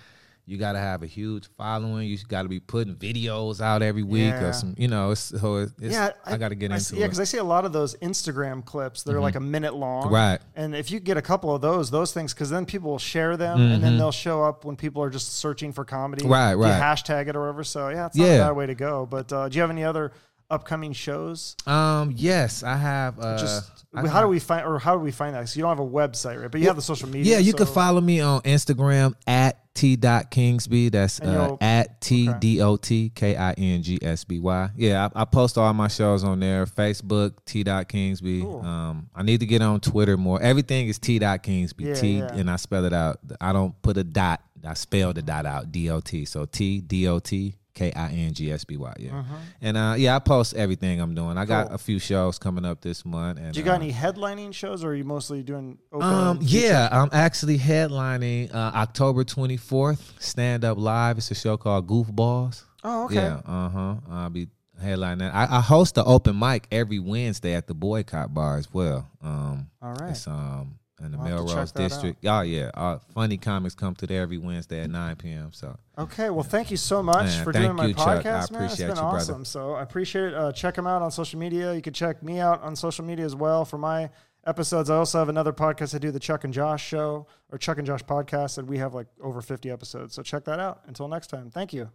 [0.48, 2.08] you got to have a huge following.
[2.08, 4.44] You got to be putting videos out every week Yeah.
[4.44, 5.10] or some, you know.
[5.10, 7.00] It's, so it's, yeah, I, got to get I into see, it.
[7.00, 9.74] Yeah, because I see a lot of those Instagram clips that are like a minute
[9.74, 10.10] long.
[10.10, 10.38] Right.
[10.56, 13.36] And if you get a couple of those, those things, because then people will share
[13.36, 16.22] them, and then they'll show up when people are just searching for comedy.
[16.22, 16.32] Mm-hmm.
[16.32, 16.80] Right, you right.
[16.82, 17.62] hashtag it or whatever.
[17.62, 18.38] So yeah, it's not a Yeah.
[18.48, 19.04] bad way to go.
[19.06, 20.12] But uh, do you have any other
[20.50, 21.56] upcoming shows?
[21.66, 23.18] um, yes, I have.
[23.18, 25.40] Uh, Just I how do we find or how do we find that?
[25.40, 26.50] Because you don't have a website, right?
[26.50, 27.34] But you have the social media.
[27.34, 30.90] Yeah, you so- can follow me on Instagram at t dot kingsby.
[30.90, 34.70] That's uh, at t d o t k i n g s b y.
[34.76, 36.66] Yeah, I, I post all my shows on there.
[36.66, 38.42] Facebook t dot kingsby.
[38.42, 38.60] Cool.
[38.60, 40.42] Um, I need to get on Twitter more.
[40.42, 41.86] Everything is t dot kingsby.
[41.86, 42.34] Yeah, T yeah.
[42.34, 43.20] and I spell it out.
[43.40, 44.42] I don't put a dot.
[44.66, 45.70] I spell the dot out.
[45.70, 46.24] D o t.
[46.24, 47.54] So t d o t.
[47.78, 49.22] K I N G S B Y, yeah,
[49.60, 51.38] and uh, yeah, I post everything I'm doing.
[51.38, 51.74] I got Uh-huh.
[51.76, 53.38] A few shows coming up this month.
[53.38, 56.08] And Do you got uh, any headlining shows, or are you mostly doing open?
[56.08, 61.18] um, yeah, I'm actually headlining uh, October 24th, Stand Up Live.
[61.18, 62.64] It's a show called Goofballs.
[62.84, 63.14] Oh, okay.
[63.16, 63.94] Yeah, uh huh.
[64.10, 64.48] I'll be
[64.82, 65.34] headlining that.
[65.34, 69.08] I, I host the open mic every Wednesday at the Boycott Bar as well.
[69.22, 70.10] Um, All right.
[70.10, 71.72] It's um in the We'll have to check Melrose.
[71.72, 72.24] District.
[72.26, 75.52] Oh yeah, uh, funny comics come to there every Wednesday at 9 p.m.
[75.52, 78.22] So Okay, well, thank you so much Man, for doing my you, Chuck.
[78.24, 78.40] podcast, I man.
[78.40, 79.16] It's appreciate been you, brother.
[79.16, 79.44] awesome.
[79.44, 80.34] So I appreciate it.
[80.34, 81.74] Uh, check them out on social media.
[81.74, 84.10] You can check me out on social media as well for my
[84.46, 84.88] episodes.
[84.90, 87.86] I also have another podcast I do, the Chuck and Josh Show or Chuck and
[87.86, 90.14] Josh podcast, and we have like over 50 episodes.
[90.14, 90.82] So check that out.
[90.86, 91.90] Until next time, thank you.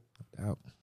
[0.45, 0.59] out.